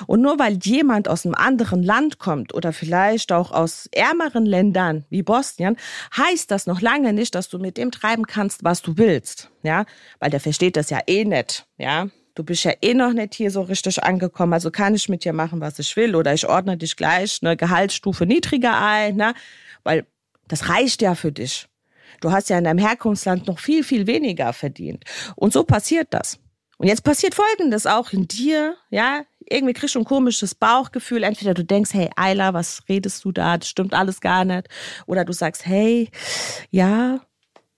Und 0.08 0.22
nur 0.22 0.40
weil 0.40 0.58
jemand 0.62 1.08
aus 1.08 1.26
einem 1.26 1.36
anderen 1.36 1.84
Land 1.84 2.20
kommt 2.20 2.54
oder 2.54 2.74
vielleicht 2.74 3.32
auch 3.32 3.52
aus 3.52 3.88
ärmeren 3.92 4.46
Ländern 4.46 5.06
wie 5.10 5.24
Bosnien, 5.24 5.78
heißt 6.16 6.52
das 6.52 6.68
noch 6.68 6.82
lange 6.82 7.14
nicht, 7.14 7.36
dass 7.36 7.50
du 7.50 7.60
mit 7.60 7.78
dem 7.78 7.92
treiben 7.92 8.26
kannst, 8.26 8.64
was 8.64 8.82
du 8.82 8.98
willst. 8.98 9.50
Ja, 9.64 9.86
weil 10.20 10.30
der 10.30 10.40
versteht 10.40 10.78
das 10.78 10.90
ja 10.90 11.00
eh 11.08 11.26
nicht. 11.26 11.66
Ja, 11.78 12.08
du 12.36 12.44
bist 12.44 12.64
ja 12.64 12.74
eh 12.82 12.94
noch 12.94 13.14
nicht 13.14 13.34
hier 13.34 13.50
so 13.50 13.62
richtig 13.62 14.04
angekommen, 14.04 14.54
also 14.54 14.70
kann 14.70 14.94
ich 14.94 15.10
mit 15.10 15.24
dir 15.24 15.34
machen, 15.34 15.62
was 15.62 15.80
ich 15.80 15.96
will 15.96 16.16
oder 16.16 16.34
ich 16.34 16.48
ordne 16.48 16.78
dich 16.78 16.96
gleich 16.96 17.40
eine 17.42 17.58
Gehaltsstufe 17.58 18.26
niedriger 18.26 18.80
ein, 18.80 19.16
ne? 19.16 19.34
weil 19.84 20.06
das 20.48 20.70
reicht 20.70 21.02
ja 21.02 21.16
für 21.16 21.32
dich. 21.32 21.68
Du 22.22 22.32
hast 22.32 22.50
ja 22.50 22.58
in 22.58 22.64
deinem 22.64 22.80
Herkunftsland 22.80 23.48
noch 23.48 23.60
viel, 23.60 23.84
viel 23.84 24.08
weniger 24.08 24.54
verdient. 24.54 25.04
Und 25.36 25.54
so 25.54 25.64
passiert 25.64 26.08
das. 26.12 26.40
Und 26.78 26.88
jetzt 26.88 27.04
passiert 27.04 27.36
Folgendes 27.36 27.88
auch 27.88 28.12
in 28.12 28.28
dir, 28.28 28.76
ja, 28.90 29.24
irgendwie 29.50 29.74
kriegst 29.74 29.96
du 29.96 30.00
ein 30.00 30.06
komisches 30.06 30.56
Bauchgefühl. 30.56 31.24
Entweder 31.24 31.54
du 31.54 31.64
denkst, 31.64 31.94
hey, 31.94 32.10
Ayla, 32.16 32.54
was 32.54 32.84
redest 32.90 33.24
du 33.26 33.32
da? 33.32 33.58
Das 33.58 33.70
stimmt 33.70 33.94
alles 33.94 34.22
gar 34.22 34.46
nicht. 34.46 34.68
Oder 35.06 35.26
du 35.26 35.34
sagst, 35.34 35.66
hey, 35.66 36.10
ja, 36.72 37.20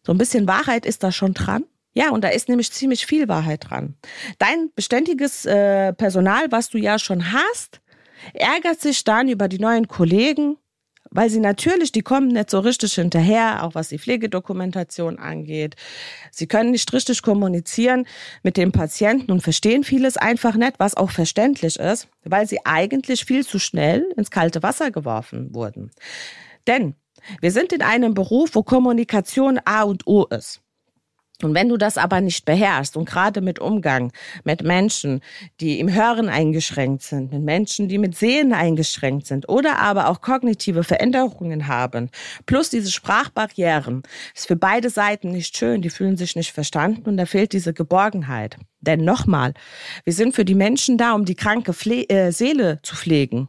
so 0.06 0.14
ein 0.14 0.18
bisschen 0.18 0.48
Wahrheit 0.48 0.86
ist 0.86 1.04
da 1.04 1.12
schon 1.12 1.34
dran. 1.34 1.66
Ja, 1.94 2.12
und 2.12 2.24
da 2.24 2.30
ist 2.30 2.48
nämlich 2.48 2.72
ziemlich 2.72 3.06
viel 3.06 3.28
Wahrheit 3.28 3.70
dran. 3.70 3.96
Dein 4.38 4.70
beständiges 4.76 5.46
äh, 5.46 5.94
Personal, 5.94 6.52
was 6.52 6.70
du 6.70 6.78
ja 6.78 7.00
schon 7.00 7.32
hast, 7.34 7.82
ärgert 8.34 8.80
sich 8.80 9.04
dann 9.04 9.28
über 9.28 9.48
die 9.48 9.60
neuen 9.60 9.88
Kollegen, 9.88 10.58
weil 11.12 11.30
sie 11.30 11.40
natürlich, 11.40 11.92
die 11.92 12.02
kommen 12.02 12.30
nicht 12.30 12.50
so 12.50 12.60
richtig 12.60 12.94
hinterher, 12.94 13.64
auch 13.64 13.76
was 13.76 13.90
die 13.90 14.00
Pflegedokumentation 14.00 15.20
angeht. 15.20 15.76
Sie 16.32 16.48
können 16.48 16.72
nicht 16.72 16.92
richtig 16.94 17.22
kommunizieren 17.22 18.06
mit 18.44 18.58
dem 18.58 18.72
Patienten 18.72 19.32
und 19.32 19.42
verstehen 19.42 19.84
vieles 19.84 20.18
einfach 20.18 20.56
nicht, 20.56 20.80
was 20.80 20.96
auch 20.96 21.12
verständlich 21.12 21.78
ist, 21.78 22.08
weil 22.24 22.48
sie 22.48 22.60
eigentlich 22.66 23.26
viel 23.26 23.46
zu 23.46 23.60
schnell 23.60 24.06
ins 24.16 24.32
kalte 24.32 24.64
Wasser 24.64 24.92
geworfen 24.92 25.54
wurden. 25.54 25.92
Denn 26.68 26.96
wir 27.42 27.52
sind 27.52 27.74
in 27.74 27.82
einem 27.82 28.14
Beruf, 28.14 28.52
wo 28.54 28.64
Kommunikation 28.64 29.60
A 29.66 29.84
und 29.84 30.08
O 30.08 30.26
ist. 30.26 30.62
Und 31.44 31.53
wenn 31.53 31.70
du 31.70 31.77
das 31.77 32.00
aber 32.00 32.20
nicht 32.20 32.46
beherrschst 32.46 32.98
und 32.98 33.08
gerade 33.08 33.41
mit 33.41 33.60
Umgang 33.60 34.12
mit 34.44 34.63
Menschen, 34.63 35.22
die 35.60 35.79
im 35.79 35.94
Hören 35.94 36.29
eingeschränkt 36.29 37.03
sind, 37.03 37.32
mit 37.32 37.44
Menschen, 37.44 37.88
die 37.88 38.00
mit 38.00 38.15
Sehen 38.15 38.53
eingeschränkt 38.53 39.27
sind 39.27 39.48
oder 39.48 39.77
aber 39.77 40.10
auch 40.10 40.22
kognitive 40.22 40.84
Veränderungen 40.84 41.67
haben, 41.67 42.10
plus 42.48 42.72
diese 42.72 42.91
Sprachbarrieren, 42.91 44.01
ist 44.34 44.48
für 44.48 44.56
beide 44.56 44.89
Seiten 44.89 45.29
nicht 45.29 45.56
schön, 45.56 45.84
die 45.84 45.91
fühlen 45.91 46.17
sich 46.17 46.36
nicht 46.36 46.51
verstanden 46.51 47.08
und 47.08 47.17
da 47.17 47.27
fehlt 47.27 47.53
diese 47.53 47.74
Geborgenheit. 47.74 48.58
Denn 48.79 49.06
nochmal, 49.06 49.53
wir 50.06 50.13
sind 50.13 50.34
für 50.34 50.46
die 50.46 50.56
Menschen 50.56 50.98
da, 50.98 51.13
um 51.13 51.25
die 51.25 51.36
kranke 51.36 51.74
Pfle 51.74 52.10
äh, 52.10 52.32
Seele 52.32 52.79
zu 52.82 52.96
pflegen 52.96 53.48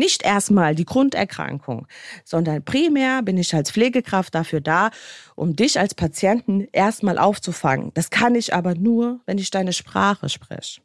nicht 0.00 0.24
erstmal 0.24 0.74
die 0.74 0.84
Grunderkrankung, 0.84 1.86
sondern 2.24 2.64
primär 2.64 3.22
bin 3.22 3.38
ich 3.38 3.54
als 3.54 3.70
Pflegekraft 3.70 4.34
dafür 4.34 4.60
da, 4.60 4.90
um 5.36 5.54
dich 5.54 5.78
als 5.78 5.94
Patienten 5.94 6.66
erstmal 6.72 7.18
aufzufangen. 7.18 7.92
Das 7.94 8.10
kann 8.10 8.34
ich 8.34 8.52
aber 8.52 8.74
nur, 8.74 9.20
wenn 9.26 9.38
ich 9.38 9.50
deine 9.50 9.72
Sprache 9.72 10.28
spreche. 10.28 10.80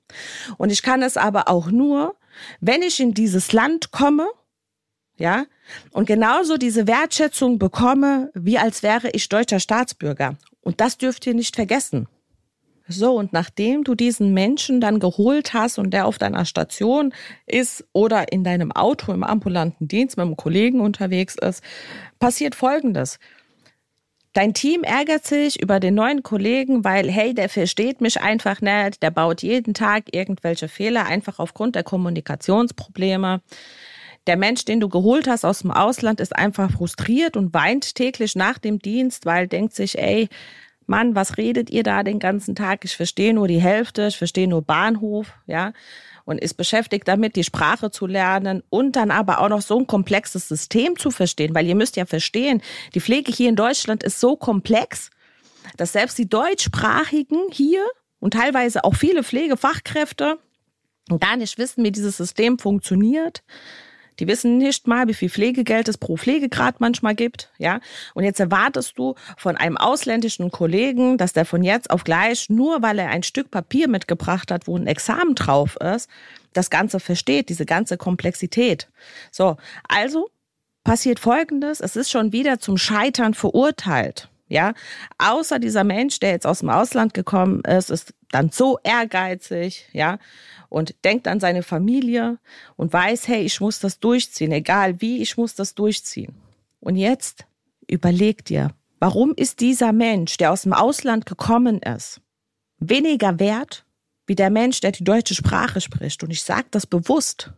Und 0.58 0.72
ich 0.72 0.84
kann 0.84 1.02
es 1.02 1.18
aber 1.18 1.48
auch 1.48 1.72
nur, 1.72 2.16
wenn 2.60 2.84
ich 2.84 3.00
in 3.00 3.14
dieses 3.14 3.54
Land 3.54 3.92
komme, 3.92 4.28
ja, 5.18 5.46
und 5.92 6.06
genauso 6.06 6.58
diese 6.58 6.88
Wertschätzung 6.88 7.58
bekomme, 7.58 8.32
wie 8.34 8.60
als 8.60 8.84
wäre 8.84 9.10
ich 9.12 9.30
deutscher 9.30 9.62
Staatsbürger. 9.62 10.36
Und 10.62 10.82
das 10.82 10.98
dürft 10.98 11.26
ihr 11.26 11.34
nicht 11.34 11.56
vergessen. 11.56 12.08
So, 12.88 13.16
und 13.16 13.34
nachdem 13.34 13.84
du 13.84 13.96
diesen 13.96 14.34
Menschen 14.34 14.80
dann 14.80 15.00
geholt 15.00 15.54
hast 15.54 15.80
und 15.80 15.92
der 15.92 16.06
auf 16.06 16.20
deiner 16.20 16.46
Station 16.46 17.14
ist 17.48 17.84
oder 17.94 18.32
in 18.32 18.44
deinem 18.44 18.72
Auto 18.72 19.12
im 19.12 19.24
ambulanten 19.24 19.88
Dienst 19.88 20.18
mit 20.18 20.26
einem 20.26 20.38
Kollegen 20.38 20.82
unterwegs 20.82 21.36
ist, 21.36 21.64
passiert 22.20 22.54
Folgendes. 22.54 23.18
Dein 24.34 24.54
Team 24.54 24.84
ärgert 24.84 25.26
sich 25.26 25.62
über 25.62 25.80
den 25.80 25.96
neuen 25.96 26.22
Kollegen, 26.22 26.84
weil, 26.84 27.10
hey, 27.10 27.34
der 27.34 27.50
versteht 27.50 28.02
mich 28.02 28.22
einfach 28.22 28.62
nicht, 28.62 29.02
der 29.02 29.10
baut 29.10 29.42
jeden 29.42 29.74
Tag 29.74 30.14
irgendwelche 30.14 30.68
Fehler, 30.68 31.06
einfach 31.06 31.40
aufgrund 31.40 31.76
der 31.76 31.84
Kommunikationsprobleme. 31.84 33.42
Der 34.28 34.38
Mensch, 34.38 34.66
den 34.66 34.80
du 34.80 34.90
geholt 34.90 35.28
hast 35.28 35.46
aus 35.46 35.60
dem 35.60 35.72
Ausland, 35.72 36.20
ist 36.20 36.36
einfach 36.36 36.70
frustriert 36.70 37.38
und 37.38 37.54
weint 37.54 37.96
täglich 37.96 38.36
nach 38.36 38.58
dem 38.58 38.80
Dienst, 38.80 39.26
weil 39.26 39.48
denkt 39.48 39.74
sich, 39.74 39.98
ey, 39.98 40.28
Mann, 40.88 41.16
was 41.16 41.38
redet 41.38 41.70
ihr 41.70 41.84
da 41.84 42.04
den 42.04 42.20
ganzen 42.20 42.56
Tag? 42.56 42.86
Ich 42.86 42.96
verstehe 42.96 43.34
nur 43.34 43.48
die 43.48 43.62
Hälfte, 43.62 44.08
ich 44.08 44.18
verstehe 44.18 44.48
nur 44.48 44.62
Bahnhof, 44.62 45.34
ja. 45.48 45.74
Und 46.26 46.40
ist 46.42 46.56
beschäftigt 46.56 47.08
damit, 47.08 47.36
die 47.36 47.44
Sprache 47.44 47.92
zu 47.92 48.08
lernen 48.08 48.64
und 48.70 48.96
dann 48.96 49.12
aber 49.12 49.42
auch 49.42 49.50
noch 49.50 49.62
so 49.62 49.78
ein 49.78 49.86
komplexes 49.86 50.48
System 50.48 50.98
zu 50.98 51.12
verstehen, 51.12 51.54
weil 51.54 51.68
ihr 51.68 51.76
müsst 51.76 51.98
ja 51.98 52.06
verstehen, 52.06 52.64
die 52.96 53.02
Pflege 53.02 53.32
hier 53.32 53.50
in 53.50 53.56
Deutschland 53.56 54.04
ist 54.04 54.20
so 54.20 54.36
komplex, 54.36 55.12
dass 55.78 55.94
selbst 55.94 56.18
die 56.18 56.28
Deutschsprachigen 56.28 57.40
hier 57.52 57.86
und 58.20 58.34
teilweise 58.34 58.84
auch 58.84 58.96
viele 58.96 59.24
Pflegefachkräfte 59.24 60.40
gar 61.20 61.38
nicht 61.38 61.58
wissen, 61.60 61.84
wie 61.84 61.92
dieses 61.92 62.18
System 62.18 62.58
funktioniert. 62.58 63.44
Die 64.20 64.28
wissen 64.28 64.58
nicht 64.58 64.88
mal, 64.88 65.08
wie 65.08 65.14
viel 65.14 65.30
Pflegegeld 65.30 65.88
es 65.88 65.98
pro 65.98 66.18
Pflegegrad 66.18 66.80
manchmal 66.80 67.16
gibt, 67.16 67.52
ja. 67.58 67.80
Und 68.14 68.24
jetzt 68.24 68.40
erwartest 68.40 68.98
du 68.98 69.16
von 69.38 69.58
einem 69.58 69.78
ausländischen 69.78 70.52
Kollegen, 70.52 71.18
dass 71.18 71.34
der 71.34 71.46
von 71.46 71.64
jetzt 71.64 71.90
auf 71.90 72.04
gleich, 72.04 72.50
nur 72.50 72.82
weil 72.82 73.00
er 73.00 73.10
ein 73.10 73.24
Stück 73.24 73.52
Papier 73.52 73.88
mitgebracht 73.88 74.52
hat, 74.52 74.68
wo 74.68 74.78
ein 74.78 74.88
Examen 74.88 75.36
drauf 75.36 75.78
ist, 75.78 76.10
das 76.54 76.70
Ganze 76.70 77.00
versteht, 77.00 77.50
diese 77.50 77.66
ganze 77.66 77.98
Komplexität. 77.98 78.88
So. 79.32 79.58
Also 79.88 80.30
passiert 80.84 81.20
Folgendes. 81.20 81.82
Es 81.82 81.98
ist 81.98 82.10
schon 82.10 82.32
wieder 82.32 82.60
zum 82.60 82.78
Scheitern 82.78 83.34
verurteilt. 83.34 84.30
Ja, 84.48 84.76
außer 85.18 85.58
dieser 85.58 85.84
Mensch, 85.84 86.20
der 86.20 86.30
jetzt 86.30 86.46
aus 86.46 86.60
dem 86.60 86.70
Ausland 86.70 87.16
gekommen 87.16 87.62
ist, 87.62 87.90
ist 87.90 88.14
dann 88.36 88.52
so 88.52 88.78
ehrgeizig, 88.84 89.88
ja, 89.94 90.20
und 90.68 90.94
denkt 91.06 91.28
an 91.28 91.40
seine 91.40 91.64
Familie 91.64 92.38
und 92.76 92.92
weiß, 92.92 93.30
hey, 93.30 93.44
ich 93.44 93.62
muss 93.62 93.80
das 93.80 94.00
durchziehen, 94.02 94.52
egal 94.52 95.00
wie, 95.00 95.22
ich 95.22 95.38
muss 95.38 95.56
das 95.56 95.74
durchziehen. 95.74 96.36
Und 96.82 96.98
jetzt 96.98 97.46
überleg 97.88 98.44
dir, 98.44 98.72
warum 99.00 99.34
ist 99.36 99.62
dieser 99.62 99.94
Mensch, 99.94 100.36
der 100.36 100.52
aus 100.52 100.64
dem 100.64 100.74
Ausland 100.74 101.26
gekommen 101.26 101.80
ist, 101.80 102.20
weniger 102.78 103.40
wert 103.40 103.86
wie 104.28 104.36
der 104.36 104.50
Mensch, 104.50 104.82
der 104.82 104.92
die 104.92 105.06
deutsche 105.06 105.36
Sprache 105.36 105.80
spricht? 105.80 106.22
Und 106.22 106.32
ich 106.32 106.44
sage 106.44 106.68
das 106.72 106.86
bewusst. 106.86 107.52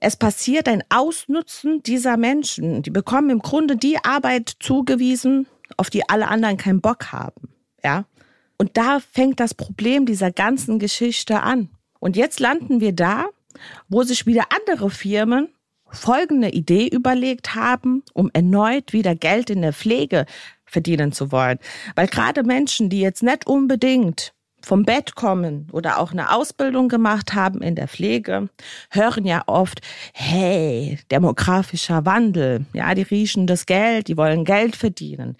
Es 0.00 0.16
passiert 0.16 0.66
ein 0.66 0.82
Ausnutzen 0.88 1.80
dieser 1.84 2.16
Menschen. 2.16 2.82
Die 2.82 2.90
bekommen 2.90 3.30
im 3.30 3.38
Grunde 3.38 3.76
die 3.76 3.98
Arbeit 4.02 4.56
zugewiesen, 4.58 5.46
auf 5.76 5.90
die 5.90 6.08
alle 6.08 6.26
anderen 6.26 6.56
keinen 6.56 6.80
Bock 6.80 7.12
haben. 7.12 7.50
Ja? 7.84 8.04
Und 8.56 8.76
da 8.76 9.00
fängt 9.00 9.40
das 9.40 9.54
Problem 9.54 10.06
dieser 10.06 10.30
ganzen 10.30 10.78
Geschichte 10.78 11.42
an. 11.42 11.68
Und 11.98 12.16
jetzt 12.16 12.40
landen 12.40 12.80
wir 12.80 12.92
da, 12.92 13.26
wo 13.88 14.02
sich 14.02 14.26
wieder 14.26 14.46
andere 14.54 14.90
Firmen 14.90 15.48
folgende 15.90 16.50
Idee 16.50 16.88
überlegt 16.88 17.54
haben, 17.54 18.02
um 18.12 18.30
erneut 18.32 18.92
wieder 18.92 19.14
Geld 19.14 19.50
in 19.50 19.62
der 19.62 19.72
Pflege 19.72 20.26
verdienen 20.64 21.12
zu 21.12 21.30
wollen. 21.30 21.58
Weil 21.94 22.08
gerade 22.08 22.42
Menschen, 22.42 22.90
die 22.90 23.00
jetzt 23.00 23.22
nicht 23.22 23.46
unbedingt 23.46 24.34
vom 24.64 24.84
Bett 24.84 25.14
kommen 25.14 25.68
oder 25.72 25.98
auch 25.98 26.12
eine 26.12 26.32
Ausbildung 26.32 26.88
gemacht 26.88 27.34
haben 27.34 27.60
in 27.62 27.74
der 27.74 27.88
Pflege, 27.88 28.48
hören 28.90 29.24
ja 29.26 29.42
oft, 29.46 29.80
hey, 30.12 30.98
demografischer 31.10 32.06
Wandel, 32.06 32.66
ja, 32.72 32.94
die 32.94 33.02
riechen 33.02 33.46
das 33.46 33.66
Geld, 33.66 34.08
die 34.08 34.16
wollen 34.16 34.44
Geld 34.44 34.76
verdienen. 34.76 35.36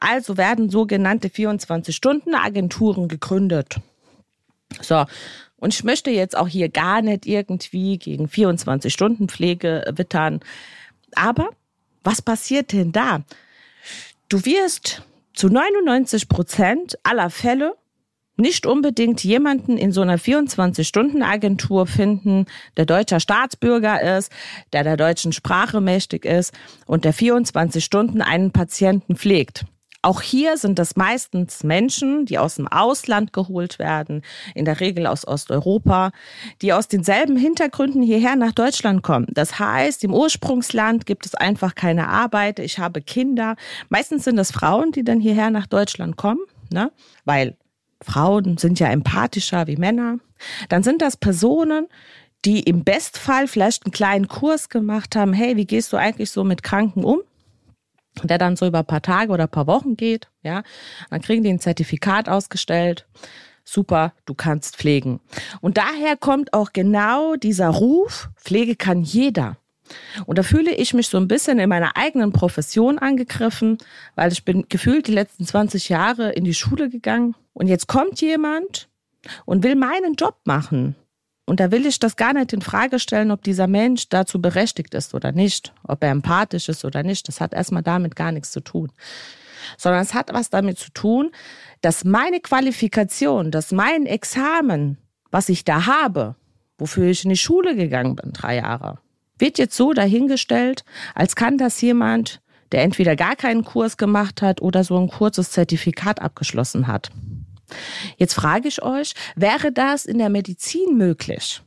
Also 0.00 0.36
werden 0.36 0.70
sogenannte 0.70 1.28
24-Stunden-Agenturen 1.28 3.08
gegründet. 3.08 3.76
So, 4.80 5.04
und 5.56 5.74
ich 5.74 5.82
möchte 5.84 6.10
jetzt 6.10 6.36
auch 6.36 6.48
hier 6.48 6.68
gar 6.68 7.02
nicht 7.02 7.26
irgendwie 7.26 7.98
gegen 7.98 8.26
24-Stunden-Pflege 8.26 9.92
wittern. 9.96 10.40
Aber 11.14 11.48
was 12.04 12.22
passiert 12.22 12.72
denn 12.72 12.92
da? 12.92 13.22
Du 14.28 14.44
wirst 14.44 15.02
zu 15.34 15.48
99 15.48 16.28
Prozent 16.28 16.98
aller 17.02 17.30
Fälle 17.30 17.76
nicht 18.38 18.66
unbedingt 18.66 19.22
jemanden 19.24 19.76
in 19.76 19.92
so 19.92 20.00
einer 20.00 20.18
24-Stunden-Agentur 20.18 21.86
finden, 21.86 22.46
der 22.76 22.86
deutscher 22.86 23.20
Staatsbürger 23.20 24.16
ist, 24.18 24.32
der 24.72 24.84
der 24.84 24.96
deutschen 24.96 25.32
Sprache 25.32 25.80
mächtig 25.80 26.24
ist 26.24 26.54
und 26.86 27.04
der 27.04 27.12
24 27.12 27.84
Stunden 27.84 28.22
einen 28.22 28.52
Patienten 28.52 29.16
pflegt. 29.16 29.64
Auch 30.00 30.22
hier 30.22 30.56
sind 30.56 30.78
es 30.78 30.94
meistens 30.94 31.64
Menschen, 31.64 32.24
die 32.24 32.38
aus 32.38 32.54
dem 32.54 32.68
Ausland 32.68 33.32
geholt 33.32 33.80
werden, 33.80 34.22
in 34.54 34.64
der 34.64 34.78
Regel 34.78 35.08
aus 35.08 35.26
Osteuropa, 35.26 36.12
die 36.62 36.72
aus 36.72 36.86
denselben 36.86 37.36
Hintergründen 37.36 38.02
hierher 38.02 38.36
nach 38.36 38.52
Deutschland 38.52 39.02
kommen. 39.02 39.26
Das 39.30 39.58
heißt, 39.58 40.04
im 40.04 40.14
Ursprungsland 40.14 41.04
gibt 41.04 41.26
es 41.26 41.34
einfach 41.34 41.74
keine 41.74 42.08
Arbeit. 42.08 42.60
Ich 42.60 42.78
habe 42.78 43.02
Kinder. 43.02 43.56
Meistens 43.88 44.22
sind 44.22 44.38
es 44.38 44.52
Frauen, 44.52 44.92
die 44.92 45.02
dann 45.02 45.18
hierher 45.18 45.50
nach 45.50 45.66
Deutschland 45.66 46.16
kommen, 46.16 46.40
ne? 46.70 46.92
weil 47.24 47.56
Frauen 48.02 48.56
sind 48.58 48.78
ja 48.78 48.88
empathischer 48.88 49.66
wie 49.66 49.76
Männer. 49.76 50.18
Dann 50.68 50.82
sind 50.82 51.02
das 51.02 51.16
Personen, 51.16 51.88
die 52.44 52.60
im 52.60 52.84
Bestfall 52.84 53.48
vielleicht 53.48 53.84
einen 53.84 53.92
kleinen 53.92 54.28
Kurs 54.28 54.68
gemacht 54.68 55.16
haben, 55.16 55.32
hey, 55.32 55.56
wie 55.56 55.66
gehst 55.66 55.92
du 55.92 55.96
eigentlich 55.96 56.30
so 56.30 56.44
mit 56.44 56.62
Kranken 56.62 57.04
um? 57.04 57.20
Der 58.22 58.38
dann 58.38 58.56
so 58.56 58.66
über 58.66 58.80
ein 58.80 58.86
paar 58.86 59.02
Tage 59.02 59.32
oder 59.32 59.44
ein 59.44 59.50
paar 59.50 59.66
Wochen 59.66 59.96
geht, 59.96 60.28
ja. 60.42 60.62
Dann 61.10 61.20
kriegen 61.20 61.42
die 61.42 61.50
ein 61.50 61.60
Zertifikat 61.60 62.28
ausgestellt. 62.28 63.06
Super, 63.64 64.14
du 64.24 64.34
kannst 64.34 64.76
pflegen. 64.76 65.20
Und 65.60 65.76
daher 65.76 66.16
kommt 66.16 66.54
auch 66.54 66.72
genau 66.72 67.36
dieser 67.36 67.68
Ruf, 67.68 68.30
Pflege 68.36 68.76
kann 68.76 69.02
jeder. 69.02 69.58
Und 70.26 70.38
da 70.38 70.42
fühle 70.42 70.74
ich 70.74 70.94
mich 70.94 71.08
so 71.08 71.18
ein 71.18 71.28
bisschen 71.28 71.58
in 71.58 71.68
meiner 71.68 71.96
eigenen 71.96 72.32
Profession 72.32 72.98
angegriffen, 72.98 73.78
weil 74.14 74.32
ich 74.32 74.44
bin 74.44 74.66
gefühlt 74.68 75.06
die 75.06 75.12
letzten 75.12 75.46
20 75.46 75.88
Jahre 75.88 76.30
in 76.32 76.44
die 76.44 76.54
Schule 76.54 76.88
gegangen 76.88 77.34
und 77.52 77.68
jetzt 77.68 77.88
kommt 77.88 78.20
jemand 78.20 78.88
und 79.44 79.62
will 79.64 79.76
meinen 79.76 80.14
Job 80.14 80.36
machen. 80.44 80.94
Und 81.48 81.60
da 81.60 81.70
will 81.70 81.86
ich 81.86 81.98
das 81.98 82.16
gar 82.16 82.34
nicht 82.34 82.52
in 82.52 82.60
Frage 82.60 82.98
stellen, 82.98 83.30
ob 83.30 83.42
dieser 83.42 83.66
Mensch 83.68 84.10
dazu 84.10 84.38
berechtigt 84.40 84.92
ist 84.94 85.14
oder 85.14 85.32
nicht, 85.32 85.72
ob 85.82 86.04
er 86.04 86.10
empathisch 86.10 86.68
ist 86.68 86.84
oder 86.84 87.02
nicht. 87.02 87.26
Das 87.26 87.40
hat 87.40 87.54
erstmal 87.54 87.82
damit 87.82 88.16
gar 88.16 88.32
nichts 88.32 88.50
zu 88.50 88.60
tun. 88.60 88.92
Sondern 89.78 90.02
es 90.02 90.12
hat 90.12 90.32
was 90.34 90.50
damit 90.50 90.78
zu 90.78 90.92
tun, 90.92 91.30
dass 91.80 92.04
meine 92.04 92.40
Qualifikation, 92.40 93.50
dass 93.50 93.72
mein 93.72 94.04
Examen, 94.04 94.98
was 95.30 95.48
ich 95.48 95.64
da 95.64 95.86
habe, 95.86 96.34
wofür 96.76 97.06
ich 97.06 97.24
in 97.24 97.30
die 97.30 97.36
Schule 97.36 97.74
gegangen 97.74 98.14
bin, 98.14 98.34
drei 98.34 98.56
Jahre, 98.56 98.98
wird 99.38 99.58
jetzt 99.58 99.76
so 99.76 99.92
dahingestellt, 99.92 100.84
als 101.14 101.36
kann 101.36 101.58
das 101.58 101.80
jemand, 101.80 102.40
der 102.72 102.82
entweder 102.82 103.16
gar 103.16 103.36
keinen 103.36 103.64
Kurs 103.64 103.96
gemacht 103.96 104.42
hat 104.42 104.60
oder 104.60 104.84
so 104.84 104.98
ein 104.98 105.08
kurzes 105.08 105.50
Zertifikat 105.50 106.20
abgeschlossen 106.20 106.86
hat. 106.86 107.10
Jetzt 108.16 108.34
frage 108.34 108.68
ich 108.68 108.82
euch, 108.82 109.14
wäre 109.36 109.72
das 109.72 110.04
in 110.06 110.18
der 110.18 110.30
Medizin 110.30 110.96
möglich? 110.96 111.62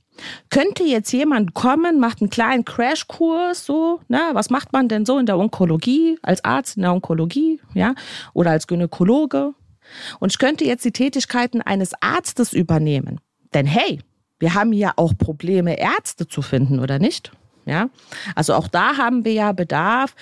Könnte 0.49 0.83
jetzt 0.83 1.11
jemand 1.13 1.53
kommen, 1.53 1.99
macht 1.99 2.21
einen 2.21 2.29
kleinen 2.29 2.65
Crashkurs, 2.65 3.65
so, 3.65 4.01
ne, 4.07 4.19
was 4.33 4.49
macht 4.49 4.73
man 4.73 4.87
denn 4.87 5.05
so 5.05 5.17
in 5.17 5.25
der 5.25 5.37
Onkologie, 5.37 6.17
als 6.21 6.43
Arzt 6.43 6.77
in 6.77 6.83
der 6.83 6.93
Onkologie, 6.93 7.59
ja, 7.73 7.95
oder 8.33 8.51
als 8.51 8.67
Gynäkologe? 8.67 9.53
Und 10.19 10.31
ich 10.31 10.37
könnte 10.37 10.65
jetzt 10.65 10.85
die 10.85 10.91
Tätigkeiten 10.91 11.61
eines 11.61 11.93
Arztes 12.01 12.53
übernehmen. 12.53 13.19
Denn 13.53 13.65
hey, 13.65 13.99
wir 14.39 14.53
haben 14.53 14.73
ja 14.73 14.93
auch 14.95 15.17
Probleme, 15.17 15.79
Ärzte 15.79 16.27
zu 16.27 16.41
finden, 16.41 16.79
oder 16.79 16.99
nicht? 16.99 17.31
Ja, 17.71 17.89
also 18.35 18.53
auch 18.53 18.67
da 18.67 18.97
haben 18.97 19.23
wir 19.23 19.31
ja 19.31 19.53
Bedarf, 19.53 20.13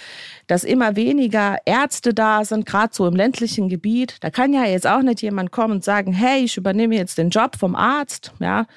dass 0.46 0.64
immer 0.64 0.96
weniger 0.96 1.58
Ärzte 1.66 2.14
da 2.14 2.46
sind, 2.46 2.68
gerade 2.68 2.94
so 2.94 3.08
im 3.08 3.16
ländlichen 3.16 3.70
Gebiet. 3.70 4.18
Da 4.22 4.30
kann 4.30 4.54
ja 4.54 4.66
jetzt 4.66 4.86
auch 4.86 5.02
nicht 5.02 5.24
jemand 5.24 5.52
kommen 5.52 5.74
und 5.74 5.84
sagen, 5.84 6.14
hey, 6.14 6.44
ich 6.44 6.58
übernehme 6.58 6.96
jetzt 6.96 7.18
den 7.18 7.32
Job 7.32 7.56
vom 7.56 7.76
Arzt. 7.76 8.34
Ja, 8.40 8.68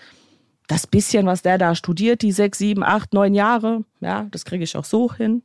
das 0.69 0.87
bisschen, 0.87 1.27
was 1.27 1.43
der 1.43 1.59
da 1.59 1.75
studiert, 1.75 2.23
die 2.23 2.33
sechs, 2.33 2.57
sieben, 2.57 2.83
acht, 2.83 3.13
neun 3.13 3.35
Jahre, 3.35 3.85
ja, 4.01 4.27
das 4.31 4.47
kriege 4.47 4.65
ich 4.65 4.75
auch 4.75 4.87
so 4.87 5.13
hin. 5.13 5.43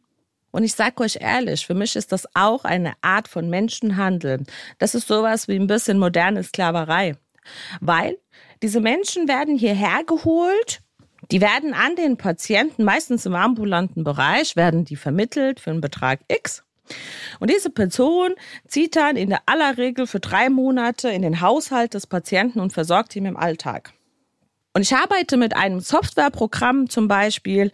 Und 0.52 0.64
ich 0.64 0.74
sage 0.74 1.04
euch 1.04 1.18
ehrlich, 1.20 1.68
für 1.68 1.74
mich 1.74 1.98
ist 1.98 2.14
das 2.14 2.34
auch 2.34 2.64
eine 2.64 2.94
Art 3.02 3.28
von 3.28 3.50
Menschenhandel. 3.50 4.44
Das 4.78 4.96
ist 4.96 5.10
sowas 5.10 5.50
wie 5.50 5.58
ein 5.58 5.68
bisschen 5.68 6.00
moderne 6.00 6.44
Sklaverei. 6.44 7.18
Weil 7.82 8.18
diese 8.62 8.80
Menschen 8.80 9.28
werden 9.28 9.58
hierher 9.58 10.06
geholt 10.06 10.80
die 11.32 11.42
werden 11.42 11.74
an 11.74 11.96
den 11.96 12.18
Patienten, 12.18 12.84
meistens 12.84 13.26
im 13.26 13.36
ambulanten 13.36 14.04
Bereich, 14.04 14.56
werden 14.56 14.86
die 14.86 14.96
vermittelt 14.96 15.60
für 15.60 15.72
einen 15.72 15.82
Betrag 15.82 16.22
X. 16.28 16.64
Und 17.40 17.50
diese 17.52 17.70
Person 17.70 18.34
zieht 18.68 18.96
dann 18.96 19.18
in 19.18 19.30
der 19.30 19.42
aller 19.46 19.78
Regel 19.78 20.08
für 20.08 20.22
drei 20.22 20.50
Monate 20.50 21.10
in 21.10 21.22
den 21.22 21.42
Haushalt 21.42 21.94
des 21.94 22.08
Patienten 22.08 22.60
und 22.60 22.72
versorgt 22.72 23.16
ihn 23.16 23.26
im 23.26 23.36
Alltag. 23.36 23.94
Und 24.74 24.84
ich 24.84 24.96
arbeite 24.96 25.38
mit 25.38 25.56
einem 25.56 25.80
Softwareprogramm 25.80 26.90
zum 26.90 27.08
Beispiel, 27.08 27.72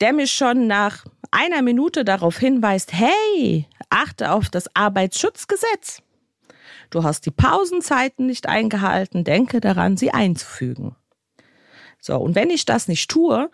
der 0.00 0.12
mich 0.12 0.32
schon 0.32 0.66
nach 0.66 1.04
einer 1.30 1.62
Minute 1.62 2.04
darauf 2.04 2.38
hinweist, 2.38 2.92
hey, 2.92 3.66
achte 3.90 4.30
auf 4.30 4.48
das 4.48 4.74
Arbeitsschutzgesetz. 4.74 6.00
Du 6.90 7.02
hast 7.02 7.26
die 7.26 7.30
Pausenzeiten 7.30 8.26
nicht 8.26 8.48
eingehalten, 8.48 9.24
denke 9.24 9.60
daran, 9.60 9.96
sie 9.96 10.12
einzufügen. 10.12 10.94
So, 12.04 12.18
und 12.18 12.34
wenn 12.34 12.50
ich 12.50 12.66
das 12.66 12.86
nicht 12.86 13.10
tue, 13.10 13.50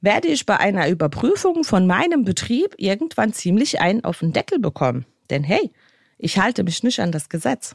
werde 0.00 0.28
ich 0.28 0.46
bei 0.46 0.56
einer 0.56 0.88
Überprüfung 0.88 1.64
von 1.64 1.88
meinem 1.88 2.24
Betrieb 2.24 2.76
irgendwann 2.78 3.32
ziemlich 3.32 3.80
einen 3.80 4.04
auf 4.04 4.20
den 4.20 4.32
Deckel 4.32 4.60
bekommen. 4.60 5.04
Denn 5.30 5.42
hey, 5.42 5.72
ich 6.16 6.38
halte 6.38 6.62
mich 6.62 6.84
nicht 6.84 7.00
an 7.00 7.10
das 7.10 7.28
Gesetz. 7.28 7.74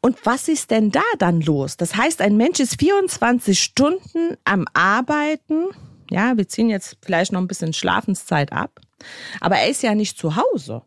Und 0.00 0.24
was 0.24 0.48
ist 0.48 0.70
denn 0.70 0.90
da 0.90 1.02
dann 1.18 1.42
los? 1.42 1.76
Das 1.76 1.96
heißt, 1.96 2.22
ein 2.22 2.38
Mensch 2.38 2.58
ist 2.58 2.78
24 2.78 3.60
Stunden 3.60 4.38
am 4.44 4.64
Arbeiten. 4.72 5.66
Ja, 6.08 6.38
wir 6.38 6.48
ziehen 6.48 6.70
jetzt 6.70 6.96
vielleicht 7.04 7.32
noch 7.32 7.40
ein 7.40 7.48
bisschen 7.48 7.74
Schlafenszeit 7.74 8.52
ab. 8.52 8.80
Aber 9.38 9.56
er 9.56 9.68
ist 9.68 9.82
ja 9.82 9.94
nicht 9.94 10.16
zu 10.16 10.34
Hause. 10.34 10.80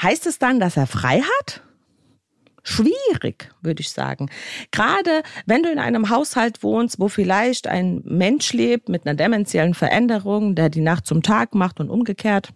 Heißt 0.00 0.26
es 0.26 0.38
dann, 0.38 0.60
dass 0.60 0.76
er 0.76 0.86
frei 0.86 1.20
hat? 1.40 1.62
Schwierig, 2.62 3.50
würde 3.60 3.80
ich 3.80 3.90
sagen. 3.90 4.30
Gerade 4.70 5.22
wenn 5.46 5.62
du 5.62 5.70
in 5.70 5.78
einem 5.78 6.10
Haushalt 6.10 6.62
wohnst, 6.62 6.98
wo 7.00 7.08
vielleicht 7.08 7.66
ein 7.66 8.02
Mensch 8.04 8.52
lebt 8.52 8.88
mit 8.88 9.06
einer 9.06 9.14
dementiellen 9.14 9.74
Veränderung, 9.74 10.54
der 10.54 10.68
die 10.68 10.80
Nacht 10.80 11.06
zum 11.06 11.22
Tag 11.22 11.54
macht 11.54 11.80
und 11.80 11.90
umgekehrt, 11.90 12.52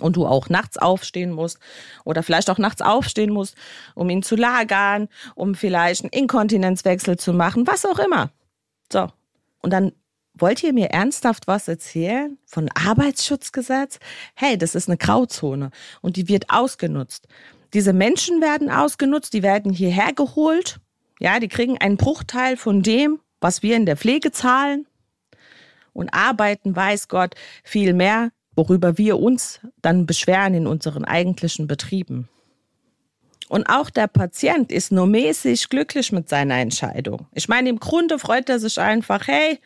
und 0.00 0.16
du 0.16 0.26
auch 0.26 0.48
nachts 0.48 0.76
aufstehen 0.76 1.30
musst 1.32 1.58
oder 2.04 2.22
vielleicht 2.22 2.50
auch 2.50 2.58
nachts 2.58 2.82
aufstehen 2.82 3.32
musst, 3.32 3.56
um 3.94 4.10
ihn 4.10 4.22
zu 4.22 4.36
lagern, 4.36 5.08
um 5.34 5.54
vielleicht 5.54 6.02
einen 6.02 6.10
Inkontinenzwechsel 6.10 7.16
zu 7.16 7.32
machen, 7.32 7.66
was 7.66 7.86
auch 7.86 7.98
immer. 7.98 8.30
So. 8.92 9.08
Und 9.62 9.72
dann 9.72 9.92
wollt 10.34 10.62
ihr 10.62 10.72
mir 10.72 10.90
ernsthaft 10.90 11.46
was 11.46 11.66
erzählen 11.66 12.38
von 12.44 12.68
Arbeitsschutzgesetz? 12.74 13.98
Hey, 14.34 14.58
das 14.58 14.74
ist 14.74 14.88
eine 14.88 14.98
Grauzone 14.98 15.70
und 16.02 16.16
die 16.16 16.28
wird 16.28 16.50
ausgenutzt. 16.50 17.26
Diese 17.76 17.92
Menschen 17.92 18.40
werden 18.40 18.70
ausgenutzt, 18.70 19.34
die 19.34 19.42
werden 19.42 19.70
hierher 19.70 20.14
geholt. 20.14 20.80
Ja, 21.20 21.38
die 21.40 21.48
kriegen 21.48 21.76
einen 21.76 21.98
Bruchteil 21.98 22.56
von 22.56 22.80
dem, 22.80 23.20
was 23.42 23.62
wir 23.62 23.76
in 23.76 23.84
der 23.84 23.98
Pflege 23.98 24.32
zahlen 24.32 24.86
und 25.92 26.14
arbeiten, 26.14 26.74
weiß 26.74 27.08
Gott, 27.08 27.34
viel 27.64 27.92
mehr, 27.92 28.30
worüber 28.54 28.96
wir 28.96 29.18
uns 29.18 29.60
dann 29.82 30.06
beschweren 30.06 30.54
in 30.54 30.66
unseren 30.66 31.04
eigentlichen 31.04 31.66
Betrieben. 31.66 32.30
Und 33.50 33.68
auch 33.68 33.90
der 33.90 34.06
Patient 34.06 34.72
ist 34.72 34.90
nur 34.90 35.06
mäßig 35.06 35.68
glücklich 35.68 36.12
mit 36.12 36.30
seiner 36.30 36.56
Entscheidung. 36.56 37.26
Ich 37.34 37.46
meine, 37.46 37.68
im 37.68 37.78
Grunde 37.78 38.18
freut 38.18 38.48
er 38.48 38.58
sich 38.58 38.80
einfach, 38.80 39.28
hey, 39.28 39.58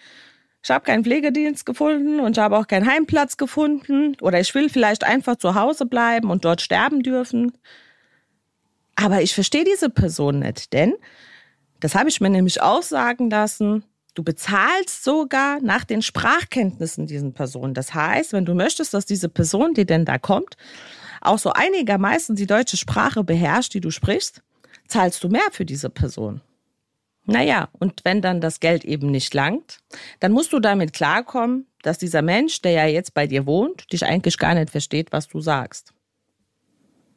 ich 0.65 0.71
habe 0.73 0.85
keinen 0.85 1.05
Pflegedienst 1.05 1.65
gefunden 1.65 2.19
und 2.19 2.37
ich 2.37 2.43
habe 2.43 2.59
auch 2.59 2.67
keinen 2.67 2.91
Heimplatz 2.91 3.37
gefunden 3.37 4.17
oder 4.21 4.41
ich 4.41 4.53
will 4.57 4.69
vielleicht 4.69 5.05
einfach 5.05 5.37
zu 5.37 5.55
Hause 5.55 5.87
bleiben 5.87 6.29
und 6.29 6.45
dort 6.45 6.61
sterben 6.61 7.05
dürfen. 7.05 7.53
Aber 9.03 9.23
ich 9.23 9.35
verstehe 9.35 9.65
diese 9.65 9.89
Person 9.89 10.41
nicht, 10.41 10.73
denn 10.75 10.95
das 11.81 11.95
habe 11.95 12.11
ich 12.11 12.21
mir 12.21 12.29
nämlich 12.29 12.61
auch 12.61 12.83
sagen 12.83 13.31
lassen. 13.31 13.85
Du 14.15 14.23
bezahlst 14.23 15.03
sogar 15.03 15.61
nach 15.63 15.85
den 15.85 16.03
Sprachkenntnissen 16.03 17.07
diesen 17.07 17.33
Personen. 17.33 17.73
Das 17.73 17.95
heißt, 17.95 18.35
wenn 18.35 18.45
du 18.45 18.55
möchtest, 18.55 18.93
dass 18.93 19.07
diese 19.07 19.31
Person, 19.31 19.73
die 19.73 19.87
denn 19.87 20.05
da 20.05 20.19
kommt, 20.19 20.57
auch 21.23 21.39
so 21.39 21.53
einigermaßen 21.53 22.37
die 22.37 22.47
deutsche 22.47 22.77
Sprache 22.77 23.25
beherrscht, 23.25 23.73
die 23.73 23.81
du 23.81 23.91
sprichst, 23.91 24.43
zahlst 24.87 25.25
du 25.25 25.29
mehr 25.29 25.49
für 25.51 25.65
diese 25.65 25.89
Person. 25.89 26.43
Naja, 27.25 27.69
und 27.79 28.01
wenn 28.05 28.21
dann 28.21 28.41
das 28.41 28.61
Geld 28.61 28.85
eben 28.85 29.11
nicht 29.11 29.33
langt, 29.33 29.79
dann 30.19 30.33
musst 30.33 30.53
du 30.53 30.59
damit 30.59 30.93
klarkommen, 30.93 31.67
dass 31.83 31.97
dieser 31.97 32.23
Mensch, 32.23 32.61
der 32.61 32.73
ja 32.73 32.87
jetzt 32.87 33.15
bei 33.15 33.27
dir 33.27 33.47
wohnt, 33.47 33.91
dich 33.93 34.05
eigentlich 34.05 34.37
gar 34.37 34.55
nicht 34.55 34.71
versteht, 34.71 35.13
was 35.13 35.29
du 35.29 35.41
sagst 35.41 35.95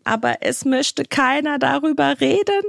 aber 0.04 0.38
es 0.42 0.66
möchte 0.66 1.04
keiner 1.04 1.60
darüber 1.60 2.20
reden. 2.20 2.64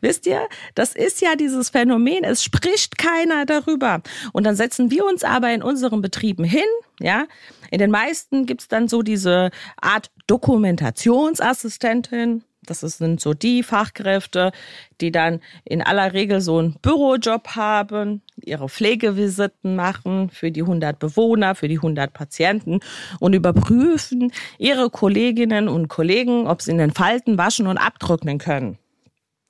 Wisst 0.00 0.26
ihr, 0.26 0.48
das 0.74 0.94
ist 0.94 1.20
ja 1.20 1.36
dieses 1.36 1.70
Phänomen, 1.70 2.24
es 2.24 2.42
spricht 2.44 2.98
keiner 2.98 3.46
darüber. 3.46 4.02
Und 4.32 4.44
dann 4.44 4.56
setzen 4.56 4.90
wir 4.90 5.06
uns 5.06 5.22
aber 5.24 5.50
in 5.52 5.62
unseren 5.62 6.02
Betrieben 6.02 6.44
hin, 6.44 6.66
ja. 7.00 7.26
In 7.70 7.78
den 7.78 7.90
meisten 7.90 8.44
gibt's 8.44 8.68
dann 8.68 8.88
so 8.88 9.00
diese 9.02 9.50
Art 9.80 10.10
Dokumentationsassistentin, 10.26 12.44
das 12.64 12.80
sind 12.80 13.20
so 13.20 13.34
die 13.34 13.62
Fachkräfte, 13.62 14.52
die 15.00 15.10
dann 15.10 15.40
in 15.64 15.82
aller 15.82 16.12
Regel 16.12 16.40
so 16.40 16.58
einen 16.58 16.74
Bürojob 16.80 17.56
haben, 17.56 18.22
ihre 18.36 18.68
Pflegevisiten 18.68 19.74
machen 19.74 20.30
für 20.30 20.50
die 20.50 20.62
100 20.62 20.98
Bewohner, 20.98 21.54
für 21.54 21.68
die 21.68 21.76
100 21.76 22.12
Patienten 22.12 22.80
und 23.18 23.34
überprüfen 23.34 24.32
ihre 24.58 24.90
Kolleginnen 24.90 25.68
und 25.68 25.88
Kollegen, 25.88 26.46
ob 26.46 26.62
sie 26.62 26.70
in 26.70 26.78
den 26.78 26.92
Falten 26.92 27.36
waschen 27.36 27.66
und 27.66 27.78
abtrocknen 27.78 28.38
können. 28.38 28.78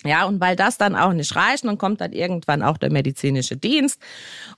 Ja, 0.05 0.25
und 0.25 0.41
weil 0.41 0.57
das 0.57 0.79
dann 0.79 0.97
auch 0.97 1.13
nicht 1.13 1.37
reicht, 1.37 1.65
dann 1.65 1.79
kommt 1.79 2.01
dann 2.01 2.13
irgendwann 2.13 2.63
auch 2.63 2.77
der 2.77 2.91
medizinische 2.91 3.57
Dienst 3.57 4.01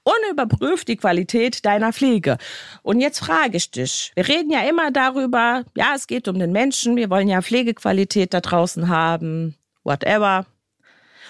und 0.03 0.31
überprüft 0.31 0.89
die 0.89 0.97
Qualität 0.97 1.65
deiner 1.67 1.93
Pflege. 1.93 2.39
Und 2.83 3.01
jetzt 3.01 3.19
frage 3.19 3.59
ich 3.59 3.71
dich, 3.71 4.13
wir 4.15 4.27
reden 4.27 4.51
ja 4.51 4.61
immer 4.61 4.91
darüber, 4.91 5.65
ja, 5.77 5.93
es 5.95 6.07
geht 6.07 6.29
um 6.29 6.39
den 6.39 6.53
Menschen, 6.53 6.97
wir 6.97 7.11
wollen 7.11 7.29
ja 7.29 7.43
Pflegequalität 7.43 8.33
da 8.33 8.41
draußen 8.41 8.89
haben, 8.89 9.55
whatever. 9.83 10.47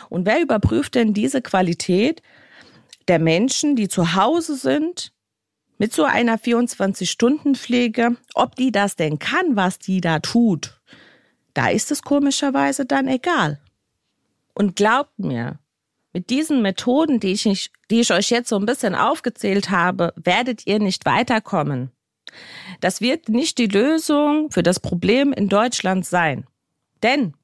Und 0.08 0.26
wer 0.26 0.40
überprüft 0.40 0.94
denn 0.94 1.12
diese 1.12 1.42
Qualität? 1.42 2.22
der 3.08 3.18
Menschen, 3.18 3.76
die 3.76 3.88
zu 3.88 4.14
Hause 4.14 4.56
sind, 4.56 5.12
mit 5.78 5.92
so 5.92 6.04
einer 6.04 6.38
24-Stunden-Pflege, 6.38 8.16
ob 8.34 8.54
die 8.54 8.70
das 8.70 8.96
denn 8.96 9.18
kann, 9.18 9.56
was 9.56 9.78
die 9.78 10.00
da 10.00 10.20
tut, 10.20 10.80
da 11.52 11.68
ist 11.68 11.90
es 11.90 12.02
komischerweise 12.02 12.86
dann 12.86 13.08
egal. 13.08 13.60
Und 14.54 14.76
glaubt 14.76 15.18
mir, 15.18 15.58
mit 16.12 16.30
diesen 16.30 16.62
Methoden, 16.62 17.18
die 17.18 17.32
ich, 17.32 17.70
die 17.90 18.00
ich 18.00 18.12
euch 18.12 18.30
jetzt 18.30 18.48
so 18.48 18.56
ein 18.56 18.66
bisschen 18.66 18.94
aufgezählt 18.94 19.70
habe, 19.70 20.14
werdet 20.16 20.66
ihr 20.66 20.78
nicht 20.78 21.04
weiterkommen. 21.04 21.90
Das 22.80 23.00
wird 23.00 23.28
nicht 23.28 23.58
die 23.58 23.66
Lösung 23.66 24.50
für 24.50 24.62
das 24.62 24.80
Problem 24.80 25.32
in 25.32 25.48
Deutschland 25.48 26.06
sein. 26.06 26.46
Denn 27.02 27.34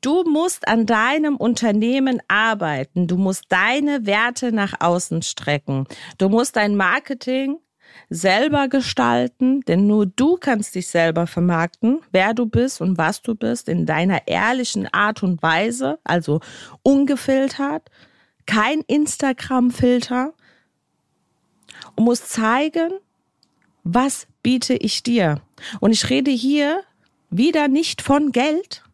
du 0.00 0.22
musst 0.24 0.68
an 0.68 0.86
deinem 0.86 1.36
Unternehmen 1.36 2.22
arbeiten. 2.28 3.08
Du 3.08 3.16
musst 3.16 3.46
deine 3.48 4.06
Werte 4.06 4.52
nach 4.52 4.80
außen 4.80 5.22
strecken. 5.22 5.86
Du 6.18 6.28
musst 6.28 6.56
dein 6.56 6.76
Marketing 6.76 7.58
selber 8.08 8.68
gestalten, 8.68 9.62
denn 9.62 9.86
nur 9.86 10.06
du 10.06 10.36
kannst 10.36 10.74
dich 10.74 10.86
selber 10.86 11.26
vermarkten, 11.26 12.00
wer 12.12 12.34
du 12.34 12.46
bist 12.46 12.80
und 12.80 12.98
was 12.98 13.22
du 13.22 13.34
bist, 13.34 13.68
in 13.68 13.86
deiner 13.86 14.28
ehrlichen 14.28 14.86
Art 14.92 15.22
und 15.22 15.42
Weise, 15.42 15.98
also 16.04 16.40
ungefiltert, 16.82 17.90
kein 18.46 18.80
Instagram-Filter 18.82 20.32
und 21.96 22.04
musst 22.04 22.30
zeigen, 22.30 22.92
was 23.82 24.26
biete 24.42 24.74
ich 24.74 25.02
dir? 25.02 25.40
Und 25.80 25.92
ich 25.92 26.08
rede 26.10 26.30
hier 26.30 26.82
wieder 27.30 27.68
nicht 27.68 28.02
von 28.02 28.30
Geld, 28.30 28.84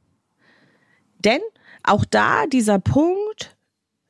denn 1.18 1.40
auch 1.82 2.04
da 2.04 2.46
dieser 2.46 2.78
Punkt, 2.78 3.51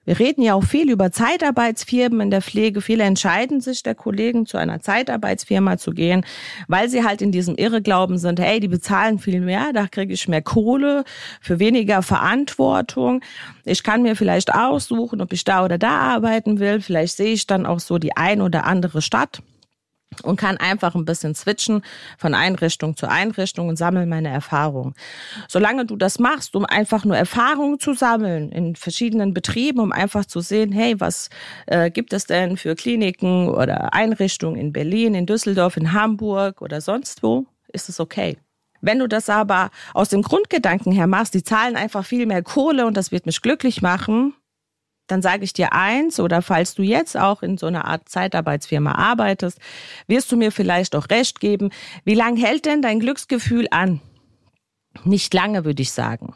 wir 0.05 0.19
reden 0.19 0.43
ja 0.43 0.55
auch 0.55 0.65
viel 0.65 0.91
über 0.91 1.13
Zeitarbeitsfirmen 1.13 2.21
in 2.21 2.31
der 2.31 2.43
Pflege. 2.43 2.81
Viele 2.81 3.05
entscheiden 3.05 3.61
sich 3.61 3.83
der 3.83 3.95
Kollegen 3.95 4.47
zu 4.47 4.57
einer 4.57 4.81
Zeitarbeitsfirma 4.81 5.79
zu 5.79 5.93
gehen, 5.93 6.25
weil 6.67 6.89
sie 6.89 7.05
halt 7.05 7.23
in 7.23 7.31
diesem 7.31 7.55
Irrglauben 7.55 8.19
sind, 8.19 8.41
hey, 8.41 8.59
die 8.59 8.69
bezahlen 8.69 9.19
viel 9.19 9.41
mehr, 9.41 9.73
da 9.73 9.87
kriege 9.87 10.13
ich 10.13 10.27
mehr 10.27 10.43
Kohle 10.43 11.05
für 11.41 11.59
weniger 11.59 12.03
Verantwortung. 12.03 13.23
Ich 13.65 13.83
kann 13.83 14.03
mir 14.03 14.17
vielleicht 14.17 14.53
aussuchen, 14.53 15.21
ob 15.21 15.33
ich 15.33 15.45
da 15.45 15.65
oder 15.65 15.79
da 15.79 15.99
arbeiten 15.99 16.59
will. 16.59 16.81
Vielleicht 16.81 17.17
sehe 17.17 17.33
ich 17.33 17.47
dann 17.47 17.67
auch 17.67 17.81
so 17.81 17.99
die 17.99 18.17
ein 18.17 18.41
oder 18.41 18.65
andere 18.65 19.03
Stadt 19.03 19.43
und 20.23 20.37
kann 20.37 20.57
einfach 20.57 20.95
ein 20.95 21.05
bisschen 21.05 21.35
switchen 21.35 21.83
von 22.19 22.35
Einrichtung 22.35 22.97
zu 22.97 23.09
Einrichtung 23.09 23.69
und 23.69 23.77
sammeln 23.77 24.09
meine 24.09 24.29
Erfahrungen. 24.29 24.95
Solange 25.49 25.87
du 25.87 25.97
das 25.97 26.19
machst, 26.19 26.55
um 26.55 26.65
einfach 26.65 27.05
nur 27.05 27.17
Erfahrungen 27.17 27.79
zu 27.79 27.95
sammeln 27.95 28.53
in 28.53 28.77
verschiedenen 28.77 29.35
Betrieben, 29.35 29.81
um 29.81 29.93
einfach 29.93 30.25
zu 30.25 30.41
sehen, 30.41 30.73
hey, 30.73 31.01
was 31.01 31.31
äh, 31.67 31.91
gibt 31.91 32.13
es 32.13 32.27
denn 32.27 32.57
für 32.57 32.75
Kliniken 32.75 33.49
oder 33.49 33.95
Einrichtungen 33.95 34.61
in 34.61 34.73
Berlin, 34.73 35.15
in 35.15 35.27
Düsseldorf, 35.27 35.77
in 35.77 35.93
Hamburg 35.93 36.63
oder 36.63 36.81
sonst 36.81 37.23
wo, 37.23 37.47
ist 37.73 37.89
es 37.89 38.01
okay. 38.01 38.37
Wenn 38.83 38.99
du 38.99 39.07
das 39.07 39.31
aber 39.31 39.71
aus 39.95 40.09
dem 40.09 40.23
Grundgedanken 40.23 40.93
her 40.93 41.07
machst, 41.07 41.35
die 41.35 41.45
zahlen 41.45 41.77
einfach 41.77 42.05
viel 42.05 42.27
mehr 42.27 42.43
Kohle 42.43 42.85
und 42.85 42.97
das 42.97 43.13
wird 43.13 43.27
mich 43.27 43.41
glücklich 43.41 43.81
machen, 43.81 44.35
dann 45.07 45.23
sage 45.23 45.45
ich 45.45 45.53
dir 45.53 45.73
eins, 45.73 46.21
oder 46.21 46.43
falls 46.43 46.75
du 46.75 46.83
jetzt 46.83 47.17
auch 47.17 47.43
in 47.43 47.59
so 47.59 47.67
einer 47.67 47.87
Art 47.87 48.09
Zeitarbeitsfirma 48.09 48.93
arbeitest, 48.93 49.59
wirst 50.07 50.31
du 50.33 50.37
mir 50.37 50.53
vielleicht 50.53 50.97
auch 50.97 51.09
recht 51.11 51.41
geben. 51.41 51.71
Wie 52.05 52.15
lange 52.15 52.41
hält 52.41 52.67
denn 52.67 52.83
dein 52.83 53.01
Glücksgefühl 53.01 53.67
an? 53.71 54.01
Nicht 55.05 55.35
lange, 55.35 55.65
würde 55.65 55.83
ich 55.83 55.93
sagen. 55.93 56.35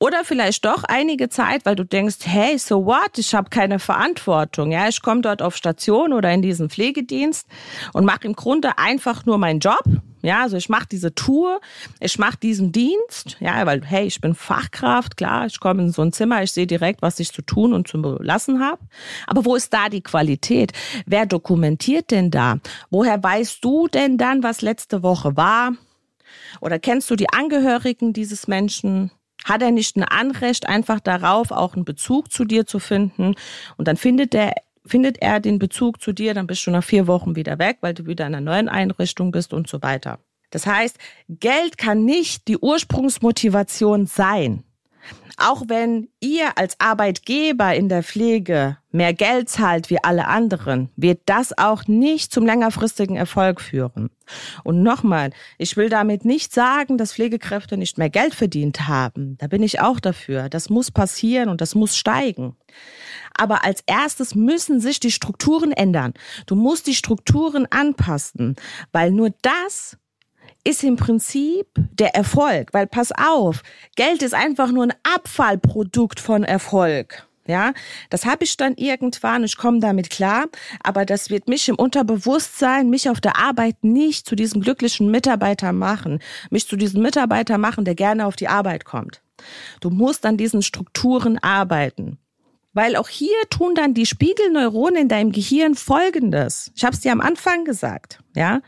Oder 0.00 0.24
vielleicht 0.24 0.64
doch 0.64 0.84
einige 0.84 1.28
Zeit, 1.28 1.64
weil 1.64 1.76
du 1.76 1.84
denkst, 1.84 2.18
hey, 2.24 2.58
so 2.58 2.84
what? 2.84 3.16
Ich 3.16 3.34
habe 3.34 3.48
keine 3.48 3.78
Verantwortung. 3.78 4.72
Ja, 4.72 4.88
ich 4.88 5.00
komme 5.00 5.20
dort 5.20 5.40
auf 5.40 5.56
Station 5.56 6.12
oder 6.12 6.32
in 6.32 6.42
diesen 6.42 6.68
Pflegedienst 6.68 7.46
und 7.92 8.04
mache 8.04 8.24
im 8.24 8.34
Grunde 8.34 8.76
einfach 8.76 9.24
nur 9.24 9.38
meinen 9.38 9.60
Job. 9.60 9.84
Ja, 10.24 10.40
also 10.42 10.56
ich 10.56 10.70
mache 10.70 10.86
diese 10.90 11.14
Tour, 11.14 11.60
ich 12.00 12.18
mache 12.18 12.38
diesen 12.38 12.72
Dienst, 12.72 13.36
ja, 13.40 13.66
weil 13.66 13.84
hey, 13.84 14.06
ich 14.06 14.22
bin 14.22 14.34
Fachkraft, 14.34 15.18
klar, 15.18 15.44
ich 15.44 15.60
komme 15.60 15.82
in 15.82 15.92
so 15.92 16.00
ein 16.00 16.14
Zimmer, 16.14 16.42
ich 16.42 16.50
sehe 16.50 16.66
direkt, 16.66 17.02
was 17.02 17.20
ich 17.20 17.30
zu 17.30 17.42
tun 17.42 17.74
und 17.74 17.88
zu 17.88 17.98
lassen 17.98 18.60
habe. 18.60 18.80
Aber 19.26 19.44
wo 19.44 19.54
ist 19.54 19.74
da 19.74 19.90
die 19.90 20.00
Qualität? 20.00 20.72
Wer 21.04 21.26
dokumentiert 21.26 22.10
denn 22.10 22.30
da? 22.30 22.58
Woher 22.88 23.22
weißt 23.22 23.62
du 23.62 23.86
denn 23.86 24.16
dann, 24.16 24.42
was 24.42 24.62
letzte 24.62 25.02
Woche 25.02 25.36
war? 25.36 25.72
Oder 26.62 26.78
kennst 26.78 27.10
du 27.10 27.16
die 27.16 27.28
Angehörigen 27.28 28.14
dieses 28.14 28.48
Menschen? 28.48 29.10
hat 29.44 29.60
er 29.60 29.72
nicht 29.72 29.96
ein 29.96 30.04
Anrecht 30.04 30.66
einfach 30.66 31.00
darauf, 31.00 31.50
auch 31.50 31.74
einen 31.74 31.84
Bezug 31.84 32.32
zu 32.32 32.46
dir 32.46 32.66
zu 32.66 32.78
finden. 32.78 33.34
Und 33.76 33.88
dann 33.88 33.98
findet 33.98 34.34
er, 34.34 34.54
findet 34.86 35.22
er 35.22 35.40
den 35.40 35.58
Bezug 35.58 36.00
zu 36.00 36.12
dir, 36.12 36.34
dann 36.34 36.46
bist 36.46 36.66
du 36.66 36.70
nach 36.70 36.84
vier 36.84 37.06
Wochen 37.06 37.36
wieder 37.36 37.58
weg, 37.58 37.78
weil 37.80 37.94
du 37.94 38.06
wieder 38.06 38.26
in 38.26 38.34
einer 38.34 38.44
neuen 38.44 38.68
Einrichtung 38.68 39.30
bist 39.30 39.52
und 39.52 39.68
so 39.68 39.82
weiter. 39.82 40.18
Das 40.50 40.66
heißt, 40.66 40.98
Geld 41.28 41.78
kann 41.78 42.04
nicht 42.04 42.46
die 42.48 42.58
Ursprungsmotivation 42.58 44.06
sein. 44.06 44.62
Auch 45.36 45.64
wenn 45.66 46.08
ihr 46.20 46.56
als 46.56 46.78
Arbeitgeber 46.78 47.74
in 47.74 47.88
der 47.88 48.02
Pflege 48.04 48.78
mehr 48.92 49.12
Geld 49.12 49.48
zahlt 49.48 49.90
wie 49.90 50.02
alle 50.02 50.28
anderen, 50.28 50.90
wird 50.96 51.22
das 51.26 51.56
auch 51.58 51.88
nicht 51.88 52.32
zum 52.32 52.46
längerfristigen 52.46 53.16
Erfolg 53.16 53.60
führen. 53.60 54.10
Und 54.62 54.82
nochmal, 54.82 55.30
ich 55.58 55.76
will 55.76 55.88
damit 55.88 56.24
nicht 56.24 56.52
sagen, 56.52 56.98
dass 56.98 57.14
Pflegekräfte 57.14 57.76
nicht 57.76 57.98
mehr 57.98 58.10
Geld 58.10 58.34
verdient 58.34 58.86
haben. 58.86 59.36
Da 59.38 59.48
bin 59.48 59.62
ich 59.62 59.80
auch 59.80 59.98
dafür. 59.98 60.48
Das 60.48 60.70
muss 60.70 60.92
passieren 60.92 61.48
und 61.48 61.60
das 61.60 61.74
muss 61.74 61.96
steigen. 61.96 62.56
Aber 63.36 63.64
als 63.64 63.82
erstes 63.86 64.36
müssen 64.36 64.80
sich 64.80 65.00
die 65.00 65.10
Strukturen 65.10 65.72
ändern. 65.72 66.14
Du 66.46 66.54
musst 66.54 66.86
die 66.86 66.94
Strukturen 66.94 67.66
anpassen, 67.70 68.54
weil 68.92 69.10
nur 69.10 69.30
das 69.42 69.96
ist 70.64 70.82
im 70.82 70.96
Prinzip 70.96 71.66
der 71.76 72.14
Erfolg, 72.14 72.72
weil 72.72 72.86
pass 72.86 73.12
auf, 73.12 73.62
Geld 73.96 74.22
ist 74.22 74.34
einfach 74.34 74.72
nur 74.72 74.84
ein 74.84 74.94
Abfallprodukt 75.02 76.18
von 76.18 76.42
Erfolg. 76.42 77.26
Ja, 77.46 77.74
das 78.08 78.24
habe 78.24 78.44
ich 78.44 78.56
dann 78.56 78.74
irgendwann, 78.76 79.44
ich 79.44 79.58
komme 79.58 79.78
damit 79.78 80.08
klar, 80.08 80.46
aber 80.82 81.04
das 81.04 81.28
wird 81.28 81.46
mich 81.46 81.68
im 81.68 81.74
Unterbewusstsein, 81.74 82.88
mich 82.88 83.10
auf 83.10 83.20
der 83.20 83.38
Arbeit 83.38 83.84
nicht 83.84 84.26
zu 84.26 84.34
diesem 84.34 84.62
glücklichen 84.62 85.10
Mitarbeiter 85.10 85.74
machen, 85.74 86.20
mich 86.48 86.66
zu 86.66 86.76
diesem 86.76 87.02
Mitarbeiter 87.02 87.58
machen, 87.58 87.84
der 87.84 87.94
gerne 87.94 88.24
auf 88.24 88.36
die 88.36 88.48
Arbeit 88.48 88.86
kommt. 88.86 89.20
Du 89.80 89.90
musst 89.90 90.24
an 90.24 90.38
diesen 90.38 90.62
Strukturen 90.62 91.38
arbeiten. 91.38 92.18
Weil 92.72 92.96
auch 92.96 93.08
hier 93.08 93.36
tun 93.50 93.76
dann 93.76 93.94
die 93.94 94.06
Spiegelneuronen 94.06 95.02
in 95.02 95.08
deinem 95.08 95.30
Gehirn 95.30 95.76
Folgendes. 95.76 96.72
Ich 96.74 96.84
habe 96.84 96.94
es 96.94 97.00
dir 97.00 97.12
am 97.12 97.20
Anfang 97.20 97.64
gesagt, 97.64 98.18
ja. 98.34 98.62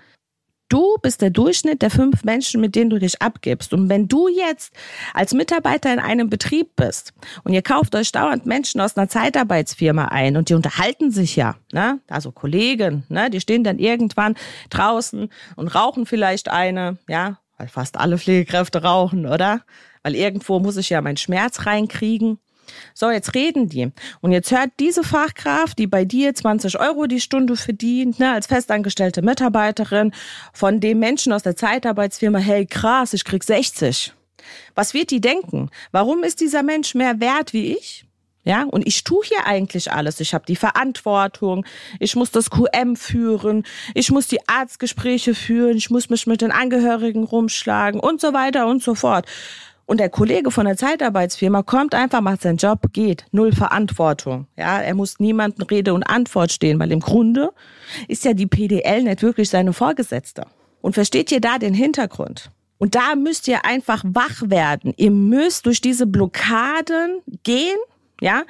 Du 0.68 0.96
bist 1.00 1.22
der 1.22 1.30
Durchschnitt 1.30 1.80
der 1.80 1.90
fünf 1.90 2.24
Menschen, 2.24 2.60
mit 2.60 2.74
denen 2.74 2.90
du 2.90 2.98
dich 2.98 3.22
abgibst. 3.22 3.72
Und 3.72 3.88
wenn 3.88 4.08
du 4.08 4.26
jetzt 4.28 4.74
als 5.14 5.32
Mitarbeiter 5.32 5.92
in 5.92 6.00
einem 6.00 6.28
Betrieb 6.28 6.74
bist 6.74 7.12
und 7.44 7.52
ihr 7.52 7.62
kauft 7.62 7.94
euch 7.94 8.10
dauernd 8.10 8.46
Menschen 8.46 8.80
aus 8.80 8.96
einer 8.96 9.08
Zeitarbeitsfirma 9.08 10.06
ein 10.06 10.36
und 10.36 10.48
die 10.48 10.54
unterhalten 10.54 11.12
sich 11.12 11.36
ja, 11.36 11.54
ne? 11.72 12.00
also 12.08 12.32
Kollegen, 12.32 13.04
ne? 13.08 13.30
die 13.30 13.40
stehen 13.40 13.62
dann 13.62 13.78
irgendwann 13.78 14.34
draußen 14.70 15.28
und 15.54 15.68
rauchen 15.68 16.04
vielleicht 16.04 16.48
eine, 16.48 16.98
ja, 17.08 17.38
weil 17.58 17.68
fast 17.68 17.96
alle 17.96 18.18
Pflegekräfte 18.18 18.82
rauchen, 18.82 19.26
oder? 19.26 19.62
Weil 20.02 20.14
irgendwo 20.14 20.58
muss 20.58 20.76
ich 20.76 20.90
ja 20.90 21.00
meinen 21.00 21.16
Schmerz 21.16 21.66
reinkriegen. 21.66 22.38
So, 22.94 23.10
jetzt 23.10 23.34
reden 23.34 23.68
die. 23.68 23.92
Und 24.20 24.32
jetzt 24.32 24.50
hört 24.50 24.70
diese 24.80 25.02
Fachkraft, 25.02 25.78
die 25.78 25.86
bei 25.86 26.04
dir 26.04 26.34
20 26.34 26.78
Euro 26.80 27.06
die 27.06 27.20
Stunde 27.20 27.56
verdient, 27.56 28.18
ne, 28.18 28.32
als 28.32 28.46
festangestellte 28.46 29.22
Mitarbeiterin, 29.22 30.12
von 30.52 30.80
dem 30.80 30.98
Menschen 30.98 31.32
aus 31.32 31.42
der 31.42 31.56
Zeitarbeitsfirma, 31.56 32.38
hey 32.38 32.66
krass, 32.66 33.12
ich 33.12 33.24
krieg 33.24 33.44
60. 33.44 34.12
Was 34.74 34.94
wird 34.94 35.10
die 35.10 35.20
denken? 35.20 35.70
Warum 35.92 36.22
ist 36.22 36.40
dieser 36.40 36.62
Mensch 36.62 36.94
mehr 36.94 37.20
wert 37.20 37.52
wie 37.52 37.76
ich? 37.76 38.06
Ja, 38.46 38.62
und 38.62 38.86
ich 38.86 39.02
tue 39.02 39.24
hier 39.24 39.44
eigentlich 39.44 39.90
alles. 39.90 40.20
Ich 40.20 40.32
habe 40.32 40.46
die 40.46 40.54
Verantwortung, 40.54 41.66
ich 41.98 42.14
muss 42.14 42.30
das 42.30 42.48
QM 42.48 42.94
führen, 42.94 43.64
ich 43.92 44.12
muss 44.12 44.28
die 44.28 44.48
Arztgespräche 44.48 45.34
führen, 45.34 45.76
ich 45.76 45.90
muss 45.90 46.10
mich 46.10 46.28
mit 46.28 46.42
den 46.42 46.52
Angehörigen 46.52 47.24
rumschlagen 47.24 47.98
und 47.98 48.20
so 48.20 48.32
weiter 48.34 48.68
und 48.68 48.84
so 48.84 48.94
fort. 48.94 49.26
Und 49.86 50.00
der 50.00 50.08
Kollege 50.08 50.50
von 50.50 50.66
der 50.66 50.76
Zeitarbeitsfirma 50.76 51.62
kommt 51.62 51.94
einfach, 51.94 52.20
macht 52.20 52.42
seinen 52.42 52.56
Job, 52.56 52.92
geht. 52.92 53.24
Null 53.30 53.52
Verantwortung. 53.52 54.48
Ja, 54.56 54.80
er 54.80 54.94
muss 54.94 55.20
niemandem 55.20 55.64
Rede 55.66 55.94
und 55.94 56.02
Antwort 56.02 56.50
stehen, 56.50 56.80
weil 56.80 56.90
im 56.90 57.00
Grunde 57.00 57.52
ist 58.08 58.24
ja 58.24 58.34
die 58.34 58.46
PDL 58.46 59.04
nicht 59.04 59.22
wirklich 59.22 59.48
seine 59.48 59.72
Vorgesetzte. 59.72 60.44
Und 60.82 60.94
versteht 60.94 61.30
ihr 61.30 61.40
da 61.40 61.58
den 61.58 61.72
Hintergrund? 61.72 62.50
Und 62.78 62.94
da 62.96 63.14
müsst 63.14 63.48
ihr 63.48 63.64
einfach 63.64 64.02
wach 64.04 64.42
werden. 64.44 64.92
Ihr 64.96 65.12
müsst 65.12 65.66
durch 65.66 65.80
diese 65.80 66.06
Blockaden 66.06 67.22
gehen 67.44 67.78
ja, 68.20 68.44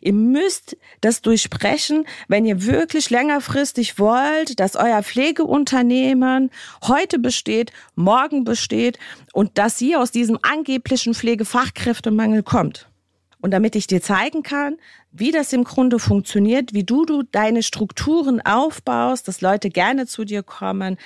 ihr 0.00 0.12
müsst 0.12 0.76
das 1.00 1.22
durchsprechen, 1.22 2.06
wenn 2.28 2.44
ihr 2.44 2.64
wirklich 2.64 3.10
längerfristig 3.10 3.98
wollt, 3.98 4.58
dass 4.58 4.74
euer 4.74 5.02
Pflegeunternehmen 5.02 6.50
heute 6.82 7.18
besteht, 7.18 7.72
morgen 7.94 8.44
besteht 8.44 8.98
und 9.32 9.58
dass 9.58 9.80
ihr 9.80 10.00
aus 10.00 10.10
diesem 10.10 10.38
angeblichen 10.42 11.14
Pflegefachkräftemangel 11.14 12.42
kommt. 12.42 12.88
und 13.40 13.50
damit 13.50 13.74
ich 13.74 13.88
dir 13.88 14.00
zeigen 14.00 14.44
kann, 14.44 14.76
wie 15.10 15.32
das 15.32 15.52
im 15.52 15.64
Grunde 15.64 15.98
funktioniert, 15.98 16.74
wie 16.74 16.84
du, 16.84 17.04
du 17.04 17.24
deine 17.24 17.64
Strukturen 17.64 18.40
aufbaust, 18.40 19.26
dass 19.26 19.40
Leute 19.40 19.68
gerne 19.68 20.06
zu 20.06 20.24
dir 20.24 20.44
kommen, 20.44 20.96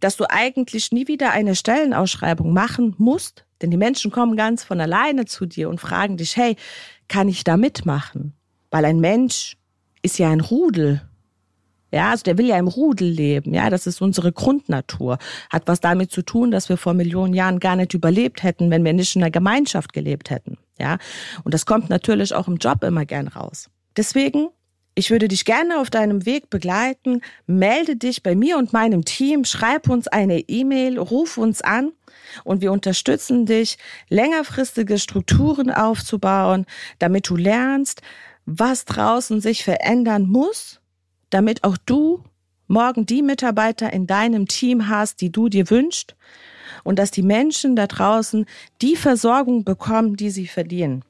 dass 0.00 0.16
du 0.16 0.24
eigentlich 0.28 0.90
nie 0.90 1.06
wieder 1.06 1.32
eine 1.32 1.54
Stellenausschreibung 1.54 2.52
machen 2.52 2.94
musst, 2.96 3.44
denn 3.60 3.70
die 3.70 3.76
Menschen 3.76 4.10
kommen 4.10 4.36
ganz 4.36 4.64
von 4.64 4.80
alleine 4.80 5.26
zu 5.26 5.46
dir 5.46 5.68
und 5.68 5.80
fragen 5.80 6.16
dich, 6.16 6.36
hey, 6.36 6.56
kann 7.08 7.28
ich 7.28 7.44
da 7.44 7.56
mitmachen? 7.56 8.34
Weil 8.70 8.84
ein 8.84 9.00
Mensch 9.00 9.56
ist 10.02 10.18
ja 10.18 10.30
ein 10.30 10.40
Rudel. 10.40 11.02
Ja, 11.92 12.10
also 12.10 12.22
der 12.22 12.38
will 12.38 12.46
ja 12.46 12.58
im 12.58 12.68
Rudel 12.68 13.08
leben. 13.08 13.52
Ja, 13.52 13.68
das 13.68 13.86
ist 13.86 14.00
unsere 14.00 14.32
Grundnatur. 14.32 15.18
Hat 15.50 15.64
was 15.66 15.80
damit 15.80 16.10
zu 16.10 16.22
tun, 16.22 16.50
dass 16.50 16.70
wir 16.70 16.78
vor 16.78 16.94
Millionen 16.94 17.34
Jahren 17.34 17.60
gar 17.60 17.76
nicht 17.76 17.92
überlebt 17.92 18.42
hätten, 18.42 18.70
wenn 18.70 18.84
wir 18.84 18.94
nicht 18.94 19.14
in 19.14 19.22
einer 19.22 19.30
Gemeinschaft 19.30 19.92
gelebt 19.92 20.30
hätten. 20.30 20.56
Ja, 20.78 20.96
und 21.44 21.52
das 21.52 21.66
kommt 21.66 21.90
natürlich 21.90 22.34
auch 22.34 22.48
im 22.48 22.56
Job 22.56 22.82
immer 22.82 23.04
gern 23.04 23.28
raus. 23.28 23.68
Deswegen, 23.96 24.48
ich 24.94 25.10
würde 25.10 25.28
dich 25.28 25.44
gerne 25.44 25.80
auf 25.80 25.90
deinem 25.90 26.26
Weg 26.26 26.50
begleiten. 26.50 27.22
Melde 27.46 27.96
dich 27.96 28.22
bei 28.22 28.34
mir 28.34 28.58
und 28.58 28.72
meinem 28.72 29.04
Team, 29.04 29.44
schreib 29.44 29.88
uns 29.88 30.08
eine 30.08 30.40
E-Mail, 30.40 30.98
ruf 30.98 31.38
uns 31.38 31.62
an 31.62 31.92
und 32.44 32.60
wir 32.60 32.72
unterstützen 32.72 33.46
dich, 33.46 33.78
längerfristige 34.08 34.98
Strukturen 34.98 35.70
aufzubauen, 35.70 36.66
damit 36.98 37.28
du 37.28 37.36
lernst, 37.36 38.02
was 38.44 38.84
draußen 38.84 39.40
sich 39.40 39.64
verändern 39.64 40.26
muss 40.26 40.82
damit 41.32 41.64
auch 41.64 41.76
du 41.76 42.22
morgen 42.68 43.06
die 43.06 43.22
Mitarbeiter 43.22 43.92
in 43.92 44.06
deinem 44.06 44.46
Team 44.46 44.88
hast, 44.88 45.20
die 45.20 45.32
du 45.32 45.48
dir 45.48 45.70
wünschst 45.70 46.14
und 46.84 46.98
dass 46.98 47.10
die 47.10 47.22
Menschen 47.22 47.74
da 47.74 47.86
draußen 47.86 48.46
die 48.80 48.96
Versorgung 48.96 49.64
bekommen, 49.64 50.16
die 50.16 50.30
sie 50.30 50.46
verdienen. 50.46 51.04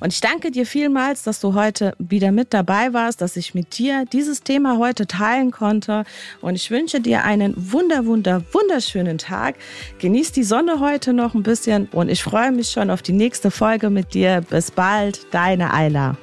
Und 0.00 0.12
ich 0.12 0.20
danke 0.20 0.50
dir 0.50 0.66
vielmals, 0.66 1.22
dass 1.22 1.40
du 1.40 1.54
heute 1.54 1.94
wieder 1.98 2.32
mit 2.32 2.54
dabei 2.54 2.92
warst, 2.92 3.20
dass 3.20 3.36
ich 3.36 3.54
mit 3.54 3.78
dir 3.78 4.04
dieses 4.12 4.42
Thema 4.42 4.78
heute 4.78 5.06
teilen 5.06 5.50
konnte. 5.50 6.04
Und 6.40 6.54
ich 6.54 6.70
wünsche 6.70 7.00
dir 7.00 7.24
einen 7.24 7.54
wunder, 7.56 8.06
wunder, 8.06 8.42
wunderschönen 8.52 9.18
Tag. 9.18 9.56
Genieß 9.98 10.32
die 10.32 10.44
Sonne 10.44 10.80
heute 10.80 11.12
noch 11.12 11.34
ein 11.34 11.42
bisschen 11.42 11.88
und 11.92 12.08
ich 12.08 12.22
freue 12.22 12.52
mich 12.52 12.70
schon 12.70 12.90
auf 12.90 13.02
die 13.02 13.12
nächste 13.12 13.50
Folge 13.50 13.90
mit 13.90 14.14
dir. 14.14 14.42
Bis 14.48 14.70
bald, 14.70 15.26
deine 15.32 15.72
Ayla. 15.72 16.16